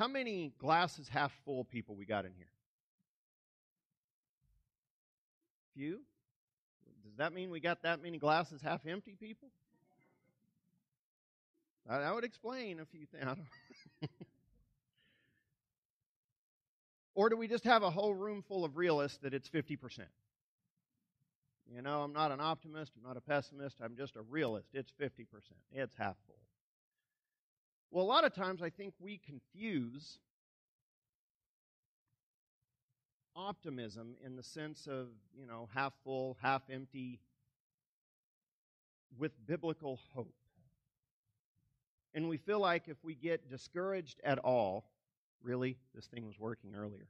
How 0.00 0.08
many 0.08 0.54
glasses 0.58 1.10
half 1.10 1.30
full 1.44 1.62
people 1.62 1.94
we 1.94 2.06
got 2.06 2.24
in 2.24 2.32
here? 2.32 2.46
Few? 5.74 6.00
Does 7.04 7.18
that 7.18 7.34
mean 7.34 7.50
we 7.50 7.60
got 7.60 7.82
that 7.82 8.02
many 8.02 8.16
glasses 8.16 8.62
half 8.62 8.86
empty 8.86 9.14
people? 9.20 9.50
That 11.86 12.14
would 12.14 12.24
explain 12.24 12.80
a 12.80 12.86
few 12.86 13.04
things. 13.04 13.46
or 17.14 17.28
do 17.28 17.36
we 17.36 17.46
just 17.46 17.64
have 17.64 17.82
a 17.82 17.90
whole 17.90 18.14
room 18.14 18.40
full 18.40 18.64
of 18.64 18.78
realists 18.78 19.18
that 19.18 19.34
it's 19.34 19.50
50%? 19.50 19.98
You 21.70 21.82
know, 21.82 22.00
I'm 22.04 22.14
not 22.14 22.32
an 22.32 22.40
optimist, 22.40 22.92
I'm 22.96 23.06
not 23.06 23.18
a 23.18 23.20
pessimist, 23.20 23.76
I'm 23.82 23.96
just 23.98 24.16
a 24.16 24.22
realist. 24.22 24.68
It's 24.72 24.90
50%. 24.98 25.26
It's 25.72 25.94
half 25.94 26.16
full. 26.26 26.40
Well, 27.90 28.04
a 28.04 28.06
lot 28.06 28.24
of 28.24 28.34
times 28.34 28.62
I 28.62 28.70
think 28.70 28.94
we 29.00 29.18
confuse 29.18 30.18
optimism 33.34 34.16
in 34.24 34.36
the 34.36 34.42
sense 34.42 34.86
of, 34.86 35.08
you 35.36 35.46
know, 35.46 35.68
half 35.74 35.92
full, 36.04 36.36
half 36.40 36.62
empty 36.70 37.20
with 39.18 39.32
biblical 39.46 39.98
hope. 40.14 40.34
And 42.14 42.28
we 42.28 42.36
feel 42.36 42.60
like 42.60 42.88
if 42.88 42.96
we 43.02 43.14
get 43.14 43.48
discouraged 43.48 44.20
at 44.24 44.38
all, 44.38 44.84
really, 45.42 45.76
this 45.94 46.06
thing 46.06 46.26
was 46.26 46.38
working 46.38 46.74
earlier. 46.76 47.08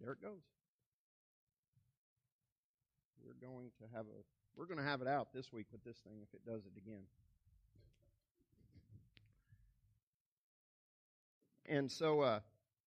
There 0.00 0.12
it 0.12 0.22
goes. 0.22 0.42
We're 3.24 3.48
going 3.48 3.70
to 3.78 3.96
have 3.96 4.06
a 4.06 4.24
we're 4.56 4.66
going 4.66 4.78
to 4.78 4.84
have 4.84 5.00
it 5.00 5.08
out 5.08 5.32
this 5.32 5.52
week 5.52 5.66
with 5.70 5.84
this 5.84 5.96
thing 5.98 6.18
if 6.22 6.34
it 6.34 6.44
does 6.44 6.66
it 6.66 6.72
again. 6.76 7.04
And 11.70 11.90
so 11.90 12.20
uh, 12.20 12.40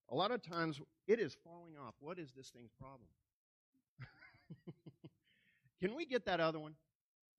a 0.09 0.15
lot 0.15 0.31
of 0.31 0.43
times 0.43 0.81
it 1.07 1.19
is 1.19 1.35
falling 1.41 1.73
off. 1.81 1.95
What 2.01 2.19
is 2.19 2.31
this 2.35 2.49
thing's 2.49 2.73
problem? 2.77 3.07
Can 5.81 5.95
we 5.95 6.05
get 6.05 6.25
that 6.25 6.41
other 6.41 6.59
one? 6.59 6.73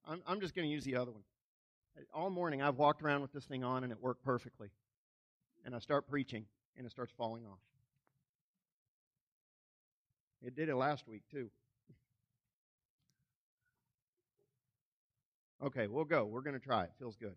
I'm, 0.06 0.22
I'm 0.26 0.40
just 0.40 0.54
going 0.54 0.66
to 0.66 0.72
use 0.72 0.84
the 0.84 0.96
other 0.96 1.12
one. 1.12 1.22
All 2.14 2.30
morning 2.30 2.62
I've 2.62 2.78
walked 2.78 3.02
around 3.02 3.20
with 3.20 3.32
this 3.32 3.44
thing 3.44 3.62
on 3.62 3.84
and 3.84 3.92
it 3.92 3.98
worked 4.00 4.24
perfectly. 4.24 4.70
And 5.66 5.74
I 5.74 5.80
start 5.80 6.08
preaching 6.08 6.46
and 6.78 6.86
it 6.86 6.90
starts 6.90 7.12
falling 7.16 7.44
off. 7.44 7.58
It 10.42 10.56
did 10.56 10.70
it 10.70 10.76
last 10.76 11.06
week 11.06 11.22
too. 11.30 11.50
Okay, 15.62 15.88
we'll 15.88 16.04
go. 16.04 16.24
We're 16.24 16.42
going 16.42 16.58
to 16.58 16.64
try 16.64 16.84
it. 16.84 16.90
Feels 16.98 17.16
good. 17.16 17.36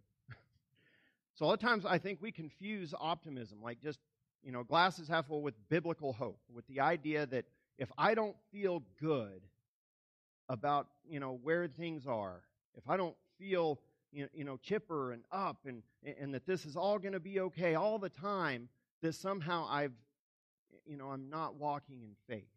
So 1.38 1.46
a 1.46 1.48
lot 1.48 1.54
of 1.54 1.60
times 1.60 1.86
I 1.86 2.00
think 2.00 2.20
we 2.20 2.32
confuse 2.32 2.96
optimism, 3.00 3.60
like 3.62 3.80
just, 3.80 4.00
you 4.44 4.52
know, 4.52 4.64
glasses 4.64 5.08
half 5.08 5.28
full 5.28 5.44
with 5.44 5.54
biblical 5.70 6.12
hope, 6.14 6.40
with 6.52 6.66
the 6.68 6.80
idea 6.80 7.28
that 7.28 7.46
if 7.78 7.92
I 7.96 8.16
don't 8.16 8.36
feel 8.52 8.82
good 9.00 9.44
about, 10.50 10.88
you 11.08 11.20
know, 11.20 11.40
where 11.44 11.68
things 11.68 12.08
are, 12.08 12.42
if 12.76 12.90
I 12.90 12.98
don't 12.98 13.16
feel, 13.38 13.80
you 14.12 14.44
know, 14.44 14.58
chipper 14.58 15.12
and 15.12 15.24
up 15.32 15.58
and, 15.66 15.84
and 16.20 16.34
that 16.34 16.48
this 16.48 16.66
is 16.66 16.76
all 16.76 16.98
going 16.98 17.14
to 17.14 17.20
be 17.20 17.40
okay 17.42 17.76
all 17.76 18.00
the 18.00 18.10
time, 18.10 18.68
that 19.04 19.14
somehow 19.14 19.68
I've, 19.70 19.94
you 20.88 20.98
know, 20.98 21.10
I'm 21.10 21.30
not 21.30 21.56
walking 21.56 22.02
in 22.02 22.16
faith. 22.28 22.50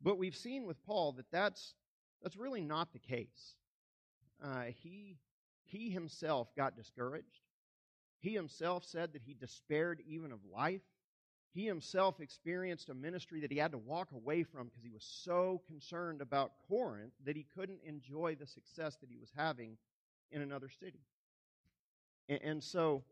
But 0.00 0.16
we've 0.16 0.36
seen 0.36 0.64
with 0.64 0.82
Paul 0.86 1.12
that 1.12 1.26
that's, 1.30 1.74
that's 2.22 2.36
really 2.36 2.62
not 2.62 2.94
the 2.94 2.98
case 3.00 3.56
uh, 4.42 4.64
he, 4.82 5.18
he 5.74 5.90
himself 5.90 6.54
got 6.56 6.76
discouraged. 6.76 7.42
He 8.20 8.32
himself 8.32 8.84
said 8.84 9.12
that 9.12 9.22
he 9.22 9.34
despaired 9.34 10.00
even 10.06 10.32
of 10.32 10.38
life. 10.50 10.80
He 11.52 11.66
himself 11.66 12.20
experienced 12.20 12.88
a 12.88 12.94
ministry 12.94 13.40
that 13.40 13.52
he 13.52 13.58
had 13.58 13.72
to 13.72 13.78
walk 13.78 14.12
away 14.12 14.44
from 14.44 14.66
because 14.66 14.82
he 14.82 14.90
was 14.90 15.04
so 15.04 15.60
concerned 15.66 16.20
about 16.20 16.52
Corinth 16.68 17.12
that 17.24 17.36
he 17.36 17.46
couldn't 17.54 17.80
enjoy 17.84 18.34
the 18.34 18.46
success 18.46 18.96
that 19.00 19.10
he 19.10 19.18
was 19.18 19.30
having 19.36 19.76
in 20.30 20.42
another 20.42 20.68
city. 20.68 21.00
And, 22.28 22.64
so, 22.64 23.04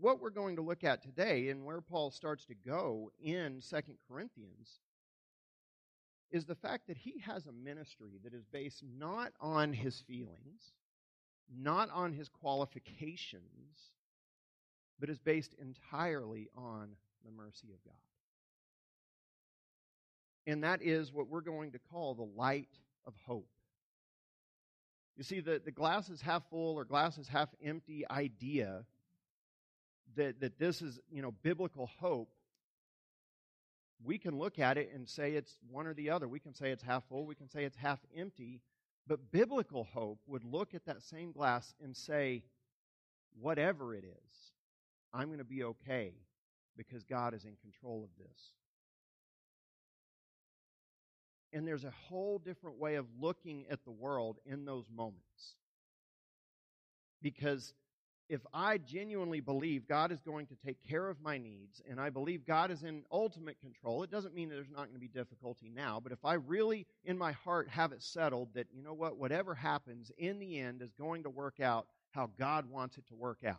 what 0.00 0.20
we're 0.20 0.30
going 0.30 0.56
to 0.56 0.62
look 0.62 0.84
at 0.84 1.02
today 1.02 1.50
and 1.50 1.64
where 1.64 1.80
Paul 1.80 2.10
starts 2.10 2.46
to 2.46 2.54
go 2.54 3.12
in 3.22 3.60
Second 3.60 3.98
Corinthians 4.08 4.80
is 6.30 6.44
the 6.44 6.54
fact 6.54 6.86
that 6.88 6.96
he 6.96 7.18
has 7.20 7.46
a 7.46 7.52
ministry 7.52 8.18
that 8.24 8.34
is 8.34 8.44
based 8.44 8.82
not 8.98 9.32
on 9.40 9.72
his 9.72 10.00
feelings, 10.00 10.72
not 11.56 11.90
on 11.90 12.12
his 12.12 12.28
qualifications, 12.28 13.92
but 15.00 15.08
is 15.08 15.18
based 15.18 15.54
entirely 15.60 16.48
on 16.56 16.90
the 17.24 17.30
mercy 17.30 17.68
of 17.72 17.82
God. 17.84 17.94
And 20.46 20.64
that 20.64 20.82
is 20.82 21.12
what 21.12 21.28
we're 21.28 21.40
going 21.40 21.72
to 21.72 21.78
call 21.78 22.14
the 22.14 22.28
light 22.36 22.68
of 23.06 23.14
hope. 23.26 23.48
You 25.16 25.24
see, 25.24 25.40
the, 25.40 25.60
the 25.62 25.72
glass 25.72 26.08
is 26.08 26.20
half 26.20 26.48
full 26.48 26.74
or 26.74 26.84
glass 26.84 27.18
is 27.18 27.26
half 27.26 27.48
empty 27.62 28.04
idea 28.10 28.84
that, 30.16 30.40
that 30.40 30.58
this 30.58 30.80
is, 30.80 31.00
you 31.10 31.22
know, 31.22 31.32
biblical 31.42 31.90
hope 31.98 32.30
we 34.04 34.18
can 34.18 34.38
look 34.38 34.58
at 34.58 34.78
it 34.78 34.90
and 34.94 35.08
say 35.08 35.32
it's 35.32 35.56
one 35.70 35.86
or 35.86 35.94
the 35.94 36.10
other. 36.10 36.28
We 36.28 36.40
can 36.40 36.54
say 36.54 36.70
it's 36.70 36.82
half 36.82 37.04
full, 37.08 37.26
we 37.26 37.34
can 37.34 37.48
say 37.48 37.64
it's 37.64 37.76
half 37.76 38.00
empty. 38.16 38.60
But 39.06 39.32
biblical 39.32 39.84
hope 39.84 40.20
would 40.26 40.44
look 40.44 40.74
at 40.74 40.84
that 40.84 41.02
same 41.02 41.32
glass 41.32 41.74
and 41.82 41.96
say, 41.96 42.44
whatever 43.40 43.94
it 43.94 44.04
is, 44.04 44.52
I'm 45.12 45.28
going 45.28 45.38
to 45.38 45.44
be 45.44 45.64
okay 45.64 46.12
because 46.76 47.04
God 47.04 47.34
is 47.34 47.44
in 47.44 47.56
control 47.62 48.04
of 48.04 48.10
this. 48.18 48.52
And 51.52 51.66
there's 51.66 51.84
a 51.84 51.94
whole 52.08 52.38
different 52.38 52.78
way 52.78 52.96
of 52.96 53.06
looking 53.18 53.64
at 53.70 53.84
the 53.84 53.90
world 53.90 54.38
in 54.44 54.66
those 54.66 54.84
moments. 54.94 55.56
Because 57.22 57.72
if 58.28 58.42
I 58.52 58.78
genuinely 58.78 59.40
believe 59.40 59.88
God 59.88 60.12
is 60.12 60.20
going 60.20 60.46
to 60.46 60.54
take 60.54 60.76
care 60.86 61.08
of 61.08 61.20
my 61.22 61.38
needs 61.38 61.80
and 61.88 61.98
I 61.98 62.10
believe 62.10 62.44
God 62.44 62.70
is 62.70 62.82
in 62.82 63.02
ultimate 63.10 63.58
control, 63.60 64.02
it 64.02 64.10
doesn't 64.10 64.34
mean 64.34 64.50
that 64.50 64.56
there's 64.56 64.70
not 64.70 64.88
going 64.88 64.94
to 64.94 64.98
be 64.98 65.08
difficulty 65.08 65.70
now, 65.74 65.98
but 66.02 66.12
if 66.12 66.24
I 66.24 66.34
really 66.34 66.86
in 67.04 67.16
my 67.16 67.32
heart 67.32 67.68
have 67.70 67.92
it 67.92 68.02
settled 68.02 68.50
that, 68.54 68.66
you 68.70 68.82
know 68.82 68.92
what, 68.92 69.16
whatever 69.16 69.54
happens 69.54 70.12
in 70.18 70.38
the 70.38 70.58
end 70.58 70.82
is 70.82 70.92
going 70.92 71.22
to 71.22 71.30
work 71.30 71.60
out 71.60 71.86
how 72.10 72.30
God 72.38 72.68
wants 72.68 72.98
it 72.98 73.06
to 73.08 73.14
work 73.14 73.44
out, 73.46 73.56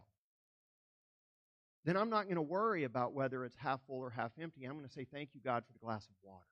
then 1.86 1.98
I'm 1.98 2.10
not 2.10 2.26
going 2.26 2.36
to 2.36 2.42
worry 2.42 2.84
about 2.84 3.14
whether 3.14 3.44
it's 3.46 3.56
half 3.56 3.80
full 3.88 4.00
or 4.00 4.12
half 4.12 4.32
empty. 4.40 4.66
I'm 4.66 4.74
going 4.74 4.86
to 4.86 4.94
say, 4.94 5.08
Thank 5.12 5.30
you, 5.34 5.42
God, 5.44 5.64
for 5.66 5.74
the 5.74 5.80
glass 5.80 6.06
of 6.06 6.16
water. 6.22 6.46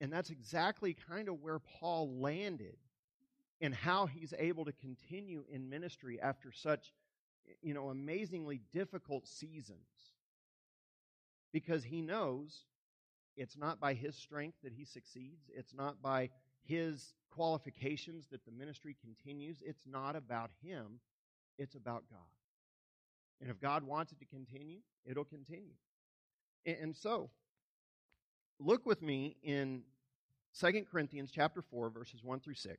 And 0.00 0.12
that's 0.12 0.30
exactly 0.30 0.96
kind 1.08 1.28
of 1.28 1.42
where 1.42 1.58
Paul 1.58 2.20
landed 2.20 2.76
and 3.60 3.74
how 3.74 4.06
he's 4.06 4.32
able 4.38 4.64
to 4.64 4.72
continue 4.72 5.44
in 5.50 5.68
ministry 5.68 6.20
after 6.20 6.52
such 6.52 6.92
you 7.62 7.74
know 7.74 7.88
amazingly 7.88 8.60
difficult 8.72 9.26
seasons. 9.26 10.12
Because 11.52 11.84
he 11.84 12.02
knows 12.02 12.64
it's 13.36 13.56
not 13.56 13.80
by 13.80 13.94
his 13.94 14.14
strength 14.16 14.58
that 14.62 14.72
he 14.72 14.84
succeeds 14.84 15.50
it's 15.54 15.74
not 15.74 16.02
by 16.02 16.30
his 16.64 17.14
qualifications 17.30 18.26
that 18.30 18.44
the 18.44 18.50
ministry 18.50 18.96
continues 19.00 19.62
it's 19.64 19.82
not 19.86 20.14
about 20.16 20.50
him 20.62 21.00
it's 21.58 21.74
about 21.74 22.04
god. 22.10 22.18
And 23.40 23.50
if 23.50 23.60
god 23.60 23.82
wants 23.82 24.12
it 24.12 24.18
to 24.18 24.26
continue 24.26 24.80
it'll 25.06 25.24
continue. 25.24 25.74
And 26.66 26.94
so 26.94 27.30
look 28.60 28.84
with 28.84 29.00
me 29.00 29.36
in 29.42 29.82
2 30.60 30.84
corinthians 30.90 31.30
chapter 31.32 31.62
4 31.62 31.88
verses 31.88 32.22
1 32.22 32.40
through 32.40 32.54
6 32.54 32.78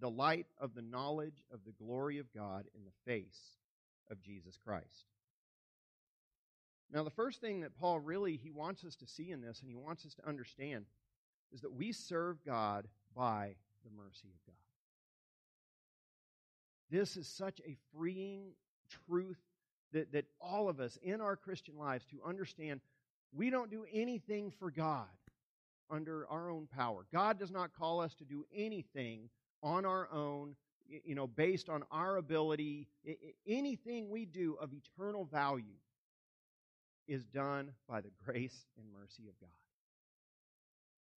the 0.00 0.10
light 0.10 0.46
of 0.58 0.74
the 0.74 0.82
knowledge 0.82 1.44
of 1.52 1.60
the 1.64 1.72
glory 1.72 2.18
of 2.18 2.32
God 2.34 2.66
in 2.74 2.82
the 2.84 3.12
face 3.12 3.56
of 4.10 4.20
Jesus 4.20 4.58
Christ. 4.64 5.06
Now, 6.92 7.02
the 7.02 7.10
first 7.10 7.40
thing 7.40 7.60
that 7.60 7.78
Paul 7.78 7.98
really 7.98 8.36
he 8.36 8.50
wants 8.50 8.84
us 8.84 8.94
to 8.96 9.06
see 9.06 9.30
in 9.30 9.40
this, 9.40 9.60
and 9.60 9.68
he 9.68 9.74
wants 9.76 10.06
us 10.06 10.14
to 10.14 10.28
understand, 10.28 10.84
is 11.52 11.60
that 11.62 11.72
we 11.72 11.92
serve 11.92 12.44
God 12.44 12.86
by 13.14 13.56
the 13.84 13.90
mercy 13.90 14.28
of 14.28 14.46
God. 14.46 14.54
This 16.90 17.16
is 17.16 17.26
such 17.26 17.60
a 17.66 17.76
freeing 17.96 18.52
truth 19.08 19.40
that, 19.92 20.12
that 20.12 20.26
all 20.40 20.68
of 20.68 20.78
us 20.78 20.98
in 21.02 21.20
our 21.20 21.34
Christian 21.34 21.76
lives 21.76 22.04
to 22.06 22.20
understand 22.24 22.80
we 23.32 23.50
don't 23.50 23.70
do 23.70 23.84
anything 23.92 24.50
for 24.50 24.70
God 24.70 25.06
under 25.90 26.26
our 26.28 26.50
own 26.50 26.66
power. 26.66 27.06
God 27.12 27.38
does 27.38 27.50
not 27.50 27.76
call 27.76 28.00
us 28.00 28.14
to 28.14 28.24
do 28.24 28.44
anything 28.54 29.28
on 29.66 29.84
our 29.84 30.08
own, 30.12 30.54
you 31.04 31.16
know, 31.16 31.26
based 31.26 31.68
on 31.68 31.82
our 31.90 32.16
ability. 32.16 32.86
Anything 33.46 34.08
we 34.10 34.24
do 34.24 34.56
of 34.60 34.70
eternal 34.72 35.24
value 35.24 35.64
is 37.08 37.24
done 37.24 37.72
by 37.88 38.00
the 38.00 38.10
grace 38.24 38.66
and 38.78 38.86
mercy 38.92 39.24
of 39.28 39.38
God. 39.40 39.50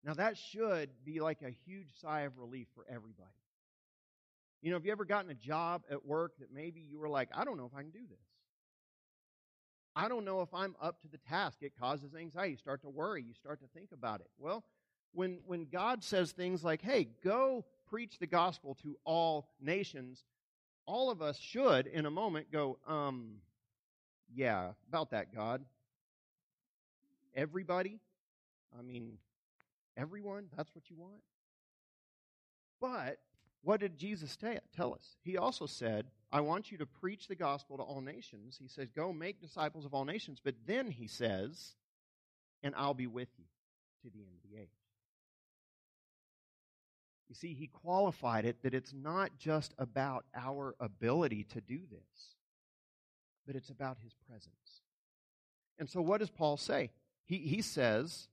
Now, 0.02 0.14
that 0.14 0.38
should 0.38 0.90
be 1.04 1.20
like 1.20 1.42
a 1.42 1.50
huge 1.50 1.88
sigh 2.00 2.22
of 2.22 2.38
relief 2.38 2.68
for 2.74 2.86
everybody. 2.88 3.28
You 4.62 4.70
know, 4.70 4.76
have 4.76 4.86
you 4.86 4.92
ever 4.92 5.04
gotten 5.04 5.30
a 5.30 5.34
job 5.34 5.82
at 5.90 6.06
work 6.06 6.38
that 6.38 6.52
maybe 6.52 6.80
you 6.80 6.98
were 6.98 7.08
like, 7.08 7.28
I 7.34 7.44
don't 7.44 7.58
know 7.58 7.66
if 7.66 7.76
I 7.76 7.82
can 7.82 7.90
do 7.90 8.06
this? 8.08 8.18
I 9.94 10.08
don't 10.08 10.24
know 10.24 10.40
if 10.40 10.54
I'm 10.54 10.74
up 10.80 11.02
to 11.02 11.08
the 11.08 11.18
task. 11.18 11.58
It 11.60 11.72
causes 11.78 12.14
anxiety. 12.14 12.52
You 12.52 12.56
start 12.56 12.80
to 12.82 12.88
worry. 12.88 13.22
You 13.22 13.34
start 13.34 13.60
to 13.60 13.66
think 13.74 13.90
about 13.92 14.20
it. 14.20 14.28
Well, 14.38 14.64
when, 15.12 15.40
when 15.46 15.66
God 15.66 16.02
says 16.02 16.32
things 16.32 16.64
like, 16.64 16.80
hey, 16.80 17.08
go 17.22 17.64
preach 17.90 18.18
the 18.18 18.26
gospel 18.26 18.76
to 18.82 18.96
all 19.04 19.48
nations, 19.60 20.24
all 20.86 21.10
of 21.10 21.22
us 21.22 21.38
should, 21.38 21.86
in 21.86 22.06
a 22.06 22.10
moment, 22.10 22.50
go, 22.50 22.78
um, 22.86 23.36
yeah, 24.34 24.70
about 24.88 25.10
that, 25.10 25.34
God. 25.34 25.62
Everybody? 27.34 27.98
I 28.78 28.82
mean, 28.82 29.18
everyone? 29.96 30.46
That's 30.56 30.74
what 30.74 30.90
you 30.90 30.96
want? 30.96 31.20
But 32.80 33.18
what 33.62 33.80
did 33.80 33.98
Jesus 33.98 34.36
tell 34.74 34.94
us? 34.94 35.16
He 35.22 35.36
also 35.36 35.66
said, 35.66 36.06
I 36.30 36.40
want 36.40 36.70
you 36.70 36.78
to 36.78 36.86
preach 36.86 37.26
the 37.26 37.34
gospel 37.34 37.76
to 37.78 37.82
all 37.82 38.00
nations. 38.00 38.56
He 38.60 38.68
says, 38.68 38.88
Go 38.94 39.12
make 39.12 39.40
disciples 39.40 39.84
of 39.84 39.94
all 39.94 40.04
nations. 40.04 40.40
But 40.42 40.54
then 40.66 40.90
he 40.90 41.06
says, 41.06 41.74
And 42.62 42.74
I'll 42.76 42.94
be 42.94 43.06
with 43.06 43.28
you 43.38 43.44
to 44.02 44.10
the 44.10 44.22
end 44.22 44.32
of 44.36 44.50
the 44.50 44.60
age. 44.60 44.77
You 47.28 47.34
see, 47.34 47.54
he 47.54 47.66
qualified 47.66 48.44
it 48.44 48.62
that 48.62 48.74
it's 48.74 48.94
not 48.94 49.36
just 49.38 49.74
about 49.78 50.24
our 50.34 50.74
ability 50.80 51.44
to 51.52 51.60
do 51.60 51.80
this, 51.90 52.36
but 53.46 53.54
it's 53.54 53.68
about 53.68 53.98
his 54.02 54.14
presence. 54.28 54.82
And 55.78 55.88
so, 55.88 56.00
what 56.00 56.20
does 56.20 56.30
Paul 56.30 56.56
say? 56.56 56.90
He, 57.26 57.38
he 57.38 57.60
says, 57.60 58.28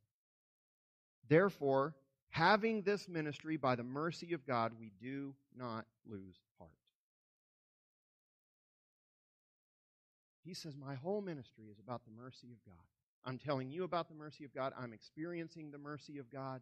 Therefore, 1.27 1.93
having 2.29 2.83
this 2.83 3.09
ministry 3.09 3.57
by 3.57 3.75
the 3.75 3.83
mercy 3.83 4.33
of 4.33 4.45
God, 4.45 4.73
we 4.79 4.91
do 5.01 5.35
not 5.57 5.85
lose 6.09 6.35
heart. 6.57 6.71
He 10.45 10.53
says, 10.53 10.75
My 10.77 10.95
whole 10.95 11.21
ministry 11.21 11.65
is 11.69 11.79
about 11.79 12.03
the 12.05 12.11
mercy 12.11 12.47
of 12.51 12.63
God. 12.65 12.83
I'm 13.25 13.39
telling 13.39 13.71
you 13.71 13.83
about 13.83 14.07
the 14.07 14.15
mercy 14.15 14.45
of 14.45 14.53
God. 14.53 14.71
I'm 14.79 14.93
experiencing 14.93 15.71
the 15.71 15.79
mercy 15.79 16.19
of 16.19 16.31
God. 16.31 16.61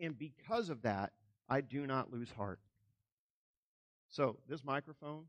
And 0.00 0.18
because 0.18 0.68
of 0.68 0.82
that, 0.82 1.12
I 1.48 1.60
do 1.60 1.86
not 1.86 2.12
lose 2.12 2.30
heart. 2.30 2.60
So, 4.08 4.36
this 4.48 4.64
microphone, 4.64 5.24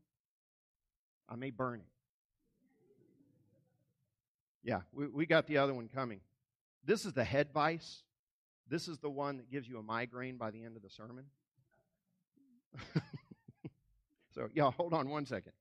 I 1.28 1.36
may 1.36 1.50
burn 1.50 1.80
it. 1.80 1.86
Yeah, 4.62 4.80
we, 4.92 5.06
we 5.06 5.26
got 5.26 5.46
the 5.46 5.58
other 5.58 5.74
one 5.74 5.88
coming. 5.88 6.20
This 6.84 7.04
is 7.04 7.12
the 7.12 7.24
head 7.24 7.48
vice. 7.52 8.02
This 8.68 8.88
is 8.88 8.98
the 8.98 9.10
one 9.10 9.38
that 9.38 9.50
gives 9.50 9.66
you 9.66 9.78
a 9.78 9.82
migraine 9.82 10.36
by 10.36 10.50
the 10.50 10.62
end 10.62 10.76
of 10.76 10.82
the 10.82 10.90
sermon. 10.90 11.24
so, 14.34 14.48
yeah, 14.52 14.70
hold 14.70 14.92
on 14.92 15.08
one 15.08 15.24
second. 15.24 15.52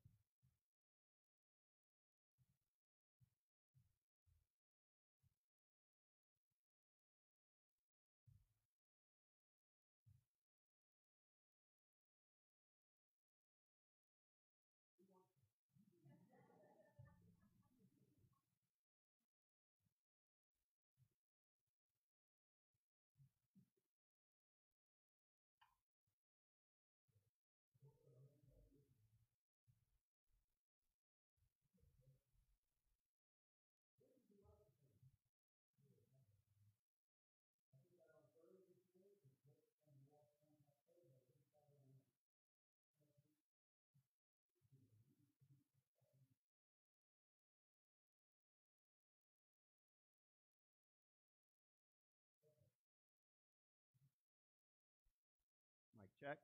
Check. 56.28 56.44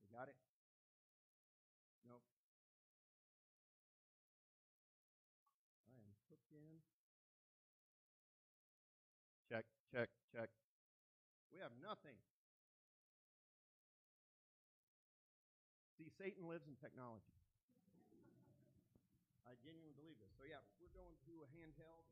We 0.00 0.08
got 0.16 0.32
it? 0.32 0.38
Nope. 2.08 2.24
I 5.84 5.92
am 5.92 6.08
hooked 6.32 6.48
in. 6.56 6.80
Check, 9.52 9.68
check, 9.92 10.08
check. 10.32 10.48
We 11.52 11.60
have 11.60 11.76
nothing. 11.84 12.16
See, 16.00 16.08
Satan 16.08 16.48
lives 16.48 16.64
in 16.64 16.72
technology. 16.80 17.36
I 19.44 19.52
genuinely 19.60 19.92
believe 20.00 20.16
this. 20.16 20.32
So, 20.40 20.48
yeah, 20.48 20.64
we're 20.80 20.96
going 20.96 21.20
to 21.28 21.44
a 21.44 21.48
handheld. 21.52 22.08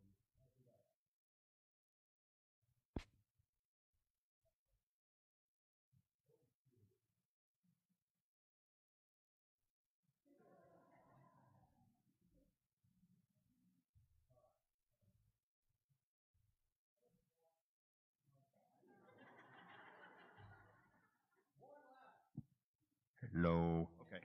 Low. 23.34 23.88
Okay. 24.02 24.20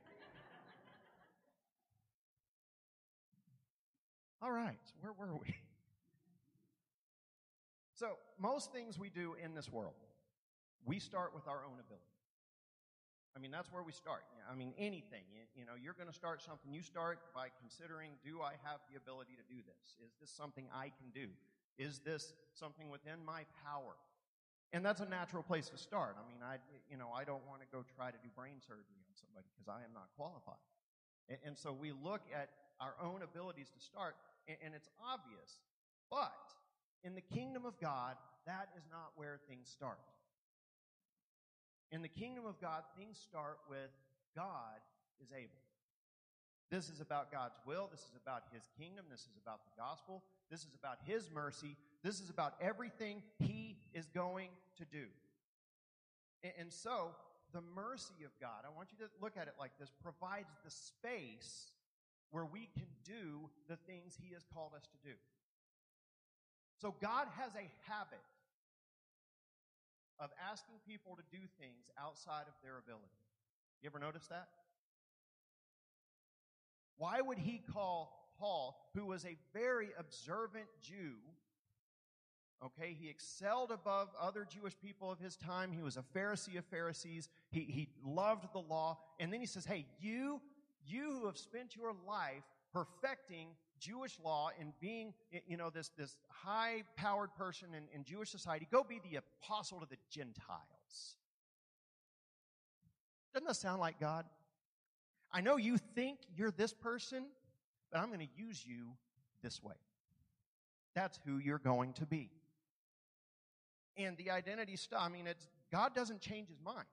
All 4.47 4.53
right, 4.55 4.79
where 5.01 5.11
were 5.11 5.35
we? 5.35 5.53
So, 7.97 8.13
most 8.37 8.71
things 8.71 8.93
we 9.01 9.09
do 9.09 9.33
in 9.43 9.57
this 9.57 9.73
world, 9.73 9.97
we 10.85 11.01
start 11.01 11.33
with 11.33 11.49
our 11.49 11.65
own 11.65 11.81
ability. 11.81 12.13
I 13.33 13.41
mean, 13.41 13.49
that's 13.49 13.73
where 13.73 13.81
we 13.81 13.89
start. 13.89 14.21
I 14.45 14.53
mean, 14.53 14.77
anything. 14.77 15.25
You, 15.33 15.49
you 15.57 15.65
know, 15.65 15.73
you're 15.73 15.97
going 15.97 16.05
to 16.05 16.13
start 16.13 16.45
something. 16.45 16.69
You 16.69 16.85
start 16.85 17.17
by 17.33 17.49
considering, 17.57 18.13
do 18.21 18.45
I 18.45 18.53
have 18.61 18.85
the 18.85 19.01
ability 19.01 19.33
to 19.33 19.45
do 19.49 19.65
this? 19.65 19.97
Is 20.05 20.13
this 20.21 20.29
something 20.29 20.69
I 20.69 20.93
can 20.93 21.09
do? 21.09 21.33
Is 21.81 21.97
this 22.05 22.37
something 22.53 22.93
within 22.93 23.17
my 23.25 23.49
power? 23.65 23.97
And 24.73 24.85
that's 24.85 25.01
a 25.01 25.09
natural 25.09 25.41
place 25.41 25.65
to 25.73 25.77
start. 25.81 26.21
I 26.21 26.25
mean, 26.29 26.45
I, 26.45 26.61
you 26.85 27.01
know, 27.01 27.09
I 27.17 27.25
don't 27.25 27.41
want 27.49 27.65
to 27.65 27.67
go 27.73 27.81
try 27.97 28.13
to 28.13 28.19
do 28.21 28.29
brain 28.37 28.61
surgery 28.61 29.01
on 29.09 29.13
somebody 29.17 29.49
because 29.57 29.65
I 29.65 29.81
am 29.81 29.93
not 29.97 30.13
qualified. 30.13 30.61
And, 31.33 31.41
and, 31.41 31.53
so 31.57 31.73
we 31.73 31.97
look 31.97 32.21
at 32.29 32.53
our 32.79 32.93
own 33.01 33.25
abilities 33.25 33.73
to 33.73 33.81
start, 33.81 34.13
and, 34.47 34.73
it's 34.73 34.89
obvious. 35.03 35.59
But 36.09 36.31
in 37.03 37.15
the 37.15 37.21
kingdom 37.21 37.65
of 37.65 37.79
God, 37.79 38.15
that 38.45 38.69
is 38.77 38.83
not 38.91 39.11
where 39.15 39.39
things 39.49 39.69
start. 39.69 39.99
In 41.91 42.01
the 42.01 42.07
kingdom 42.07 42.45
of 42.45 42.59
God, 42.59 42.83
things 42.97 43.17
start 43.17 43.59
with 43.69 43.91
God 44.35 44.79
is 45.21 45.29
able. 45.31 45.61
This 46.69 46.89
is 46.89 46.99
about 46.99 47.31
God's 47.31 47.55
will. 47.65 47.87
This 47.89 48.01
is 48.01 48.17
about 48.21 48.43
His 48.51 48.63
kingdom. 48.77 49.05
This 49.09 49.21
is 49.21 49.37
about 49.41 49.61
the 49.63 49.81
gospel. 49.81 50.23
This 50.51 50.61
is 50.61 50.75
about 50.77 50.97
His 51.05 51.29
mercy. 51.33 51.77
This 52.03 52.19
is 52.19 52.29
about 52.29 52.55
everything 52.59 53.23
He 53.39 53.77
is 53.93 54.07
going 54.13 54.49
to 54.77 54.85
do. 54.85 55.05
And 56.59 56.71
so, 56.71 57.15
the 57.53 57.61
mercy 57.73 58.25
of 58.25 58.31
God, 58.39 58.65
I 58.65 58.75
want 58.75 58.89
you 58.91 58.97
to 59.05 59.11
look 59.21 59.37
at 59.37 59.47
it 59.47 59.53
like 59.57 59.71
this, 59.79 59.91
provides 60.03 60.51
the 60.63 60.71
space 60.71 61.71
where 62.31 62.45
we 62.45 62.69
can 62.77 62.87
do 63.03 63.49
the 63.69 63.77
things 63.87 64.17
He 64.21 64.33
has 64.33 64.43
called 64.53 64.71
us 64.75 64.83
to 64.83 65.09
do. 65.09 65.15
So, 66.79 66.93
God 67.01 67.27
has 67.37 67.51
a 67.55 67.71
habit 67.91 68.23
of 70.19 70.29
asking 70.51 70.75
people 70.87 71.15
to 71.15 71.23
do 71.31 71.43
things 71.59 71.89
outside 71.99 72.45
of 72.47 72.53
their 72.63 72.77
ability. 72.77 73.17
You 73.81 73.89
ever 73.89 73.99
notice 73.99 74.27
that? 74.27 74.47
Why 76.97 77.21
would 77.21 77.37
he 77.37 77.61
call 77.71 78.17
Paul, 78.39 78.77
who 78.95 79.05
was 79.05 79.25
a 79.25 79.35
very 79.53 79.89
observant 79.97 80.67
Jew, 80.81 81.15
okay, 82.63 82.95
he 82.99 83.09
excelled 83.09 83.71
above 83.71 84.09
other 84.19 84.45
Jewish 84.45 84.73
people 84.79 85.11
of 85.11 85.19
his 85.19 85.35
time. 85.35 85.71
He 85.71 85.81
was 85.81 85.97
a 85.97 86.03
Pharisee 86.17 86.57
of 86.57 86.65
Pharisees. 86.65 87.29
He, 87.49 87.61
he 87.61 87.89
loved 88.03 88.45
the 88.53 88.59
law. 88.59 88.99
And 89.19 89.31
then 89.31 89.39
he 89.39 89.45
says, 89.45 89.65
hey, 89.65 89.85
you, 89.99 90.41
you 90.87 91.11
who 91.11 91.25
have 91.25 91.37
spent 91.37 91.75
your 91.75 91.93
life 92.07 92.43
perfecting 92.73 93.49
Jewish 93.79 94.17
law 94.23 94.49
and 94.59 94.73
being, 94.79 95.13
you 95.47 95.57
know, 95.57 95.69
this, 95.69 95.91
this 95.97 96.15
high 96.29 96.83
powered 96.95 97.33
person 97.35 97.69
in, 97.75 97.83
in 97.93 98.03
Jewish 98.03 98.29
society, 98.29 98.67
go 98.71 98.83
be 98.83 98.99
the 99.09 99.17
apostle 99.17 99.79
to 99.79 99.85
the 99.89 99.97
Gentiles. 100.09 101.17
Doesn't 103.33 103.47
that 103.47 103.55
sound 103.55 103.79
like 103.79 103.99
God? 103.99 104.25
I 105.31 105.41
know 105.41 105.57
you 105.57 105.77
think 105.77 106.19
you're 106.35 106.51
this 106.51 106.73
person, 106.73 107.25
but 107.91 107.99
I'm 107.99 108.07
going 108.07 108.19
to 108.19 108.41
use 108.41 108.65
you 108.65 108.87
this 109.43 109.61
way. 109.61 109.75
That's 110.95 111.19
who 111.25 111.37
you're 111.37 111.59
going 111.59 111.93
to 111.93 112.05
be. 112.05 112.31
And 113.97 114.17
the 114.17 114.31
identity 114.31 114.75
stuff, 114.75 115.01
I 115.03 115.09
mean, 115.09 115.27
it's, 115.27 115.47
God 115.71 115.93
doesn't 115.93 116.21
change 116.21 116.47
his 116.47 116.59
mind. 116.63 116.85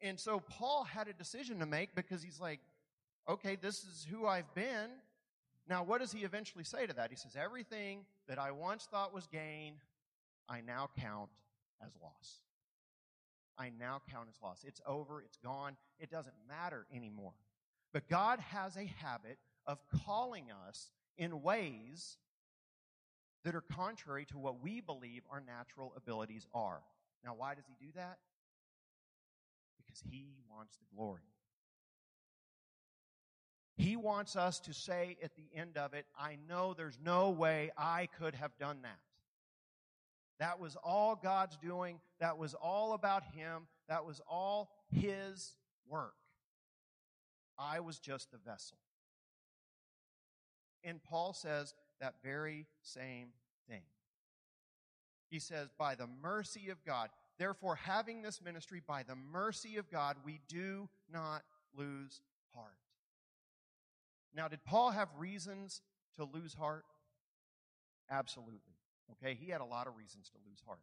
And 0.00 0.20
so 0.20 0.40
Paul 0.40 0.84
had 0.84 1.08
a 1.08 1.12
decision 1.12 1.58
to 1.60 1.66
make 1.66 1.94
because 1.94 2.22
he's 2.22 2.38
like, 2.38 2.60
okay, 3.28 3.56
this 3.56 3.84
is 3.84 4.06
who 4.10 4.26
I've 4.26 4.52
been. 4.54 4.90
Now, 5.68 5.82
what 5.82 6.00
does 6.00 6.12
he 6.12 6.20
eventually 6.20 6.64
say 6.64 6.86
to 6.86 6.92
that? 6.94 7.10
He 7.10 7.16
says, 7.16 7.36
everything 7.36 8.04
that 8.28 8.38
I 8.38 8.50
once 8.50 8.86
thought 8.90 9.14
was 9.14 9.26
gain, 9.26 9.74
I 10.48 10.60
now 10.60 10.90
count 11.00 11.30
as 11.84 11.92
loss. 12.02 12.40
I 13.56 13.70
now 13.78 14.02
count 14.10 14.28
as 14.28 14.42
loss. 14.42 14.64
It's 14.66 14.80
over. 14.86 15.22
It's 15.22 15.38
gone. 15.38 15.76
It 15.98 16.10
doesn't 16.10 16.34
matter 16.48 16.86
anymore. 16.94 17.32
But 17.92 18.08
God 18.08 18.40
has 18.40 18.76
a 18.76 18.90
habit 18.98 19.38
of 19.66 19.78
calling 20.04 20.46
us 20.68 20.90
in 21.16 21.42
ways 21.42 22.18
that 23.44 23.54
are 23.54 23.62
contrary 23.62 24.24
to 24.26 24.38
what 24.38 24.62
we 24.62 24.80
believe 24.80 25.22
our 25.30 25.40
natural 25.40 25.92
abilities 25.96 26.46
are. 26.54 26.80
Now, 27.24 27.34
why 27.36 27.54
does 27.54 27.64
He 27.66 27.86
do 27.86 27.92
that? 27.94 28.18
Because 29.76 30.02
He 30.10 30.34
wants 30.50 30.76
the 30.76 30.96
glory. 30.96 31.22
He 33.76 33.96
wants 33.96 34.36
us 34.36 34.60
to 34.60 34.72
say 34.72 35.16
at 35.22 35.34
the 35.34 35.48
end 35.54 35.76
of 35.76 35.94
it, 35.94 36.06
I 36.18 36.38
know 36.48 36.74
there's 36.74 36.98
no 37.02 37.30
way 37.30 37.72
I 37.76 38.08
could 38.18 38.34
have 38.36 38.56
done 38.56 38.82
that. 38.82 38.98
That 40.38 40.60
was 40.60 40.76
all 40.82 41.16
God's 41.16 41.56
doing. 41.56 42.00
That 42.20 42.38
was 42.38 42.54
all 42.54 42.92
about 42.92 43.24
Him. 43.24 43.66
That 43.88 44.04
was 44.04 44.20
all 44.28 44.70
His 44.90 45.56
work. 45.88 46.14
I 47.58 47.80
was 47.80 47.98
just 47.98 48.30
the 48.30 48.38
vessel. 48.38 48.78
And 50.82 51.02
Paul 51.02 51.32
says 51.32 51.74
that 52.00 52.14
very 52.22 52.66
same 52.82 53.28
thing. 53.68 53.82
He 55.30 55.38
says, 55.38 55.68
by 55.78 55.94
the 55.94 56.08
mercy 56.22 56.68
of 56.70 56.84
God, 56.84 57.08
therefore, 57.38 57.76
having 57.76 58.22
this 58.22 58.40
ministry, 58.42 58.82
by 58.86 59.02
the 59.02 59.16
mercy 59.16 59.78
of 59.78 59.90
God, 59.90 60.16
we 60.24 60.40
do 60.48 60.88
not 61.12 61.42
lose 61.76 62.20
heart. 62.54 62.74
Now, 64.34 64.48
did 64.48 64.64
Paul 64.64 64.90
have 64.90 65.08
reasons 65.18 65.82
to 66.16 66.24
lose 66.24 66.54
heart? 66.54 66.84
Absolutely. 68.10 68.60
Okay, 69.12 69.34
he 69.34 69.50
had 69.50 69.60
a 69.60 69.64
lot 69.64 69.86
of 69.86 69.96
reasons 69.96 70.30
to 70.30 70.38
lose 70.48 70.60
heart. 70.66 70.80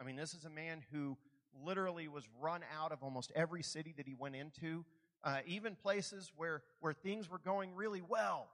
I 0.00 0.04
mean, 0.04 0.16
this 0.16 0.34
is 0.34 0.44
a 0.44 0.50
man 0.50 0.82
who 0.92 1.16
literally 1.64 2.08
was 2.08 2.24
run 2.40 2.62
out 2.78 2.92
of 2.92 3.02
almost 3.02 3.32
every 3.34 3.62
city 3.62 3.94
that 3.96 4.06
he 4.06 4.14
went 4.14 4.36
into, 4.36 4.84
uh, 5.24 5.38
even 5.46 5.74
places 5.74 6.32
where, 6.36 6.62
where 6.80 6.92
things 6.92 7.30
were 7.30 7.38
going 7.38 7.74
really 7.74 8.02
well. 8.02 8.48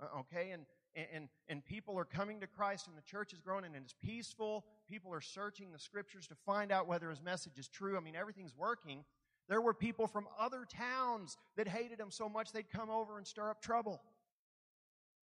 Uh, 0.00 0.20
okay, 0.20 0.50
and, 0.52 0.64
and, 1.12 1.28
and 1.48 1.64
people 1.64 1.98
are 1.98 2.04
coming 2.04 2.40
to 2.40 2.46
Christ 2.46 2.86
and 2.86 2.96
the 2.96 3.02
church 3.02 3.32
is 3.32 3.40
growing 3.40 3.64
and 3.64 3.74
it's 3.76 3.94
peaceful. 4.02 4.64
People 4.88 5.12
are 5.12 5.20
searching 5.20 5.72
the 5.72 5.78
scriptures 5.78 6.26
to 6.28 6.34
find 6.46 6.72
out 6.72 6.86
whether 6.86 7.10
his 7.10 7.22
message 7.22 7.58
is 7.58 7.68
true. 7.68 7.96
I 7.96 8.00
mean, 8.00 8.16
everything's 8.16 8.56
working. 8.56 9.04
There 9.48 9.60
were 9.60 9.74
people 9.74 10.06
from 10.06 10.28
other 10.38 10.66
towns 10.68 11.36
that 11.56 11.66
hated 11.66 11.98
him 11.98 12.10
so 12.10 12.28
much 12.28 12.52
they'd 12.52 12.70
come 12.70 12.90
over 12.90 13.16
and 13.16 13.26
stir 13.26 13.50
up 13.50 13.62
trouble. 13.62 14.02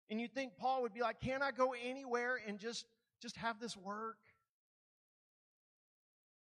And 0.10 0.22
you'd 0.22 0.34
think 0.34 0.56
Paul 0.58 0.84
would 0.84 0.94
be 0.94 1.02
like, 1.02 1.20
Can't 1.20 1.42
I 1.42 1.52
go 1.52 1.74
anywhere 1.84 2.40
and 2.48 2.60
just, 2.60 2.86
just 3.22 3.38
have 3.38 3.60
this 3.60 3.76
work? 3.76 4.18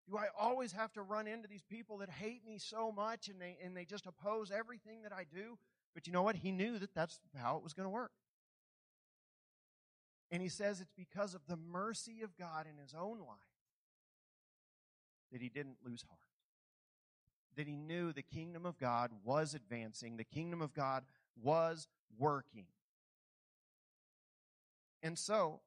Do 0.09 0.17
I 0.17 0.27
always 0.39 0.71
have 0.71 0.91
to 0.93 1.01
run 1.01 1.27
into 1.27 1.47
these 1.47 1.63
people 1.69 1.97
that 1.99 2.09
hate 2.09 2.45
me 2.45 2.57
so 2.57 2.91
much 2.91 3.27
and 3.27 3.39
they, 3.39 3.57
and 3.63 3.75
they 3.75 3.85
just 3.85 4.07
oppose 4.07 4.51
everything 4.51 5.03
that 5.03 5.11
I 5.11 5.25
do? 5.31 5.57
But 5.93 6.07
you 6.07 6.13
know 6.13 6.23
what? 6.23 6.37
He 6.37 6.51
knew 6.51 6.79
that 6.79 6.95
that's 6.95 7.19
how 7.35 7.57
it 7.57 7.63
was 7.63 7.73
going 7.73 7.85
to 7.85 7.91
work. 7.91 8.11
And 10.31 10.41
he 10.41 10.49
says 10.49 10.79
it's 10.79 10.93
because 10.95 11.33
of 11.33 11.41
the 11.47 11.57
mercy 11.57 12.21
of 12.23 12.37
God 12.37 12.65
in 12.71 12.81
his 12.81 12.93
own 12.93 13.19
life 13.19 13.37
that 15.31 15.41
he 15.41 15.49
didn't 15.49 15.77
lose 15.85 16.03
heart. 16.07 16.28
That 17.59 17.67
he 17.67 17.75
knew 17.75 18.13
the 18.13 18.21
kingdom 18.21 18.65
of 18.65 18.77
God 18.77 19.11
was 19.25 19.53
advancing, 19.53 20.15
the 20.15 20.23
kingdom 20.23 20.61
of 20.61 20.73
God 20.73 21.03
was 21.35 21.89
working. 22.17 22.67
And 25.03 25.19
so, 25.19 25.59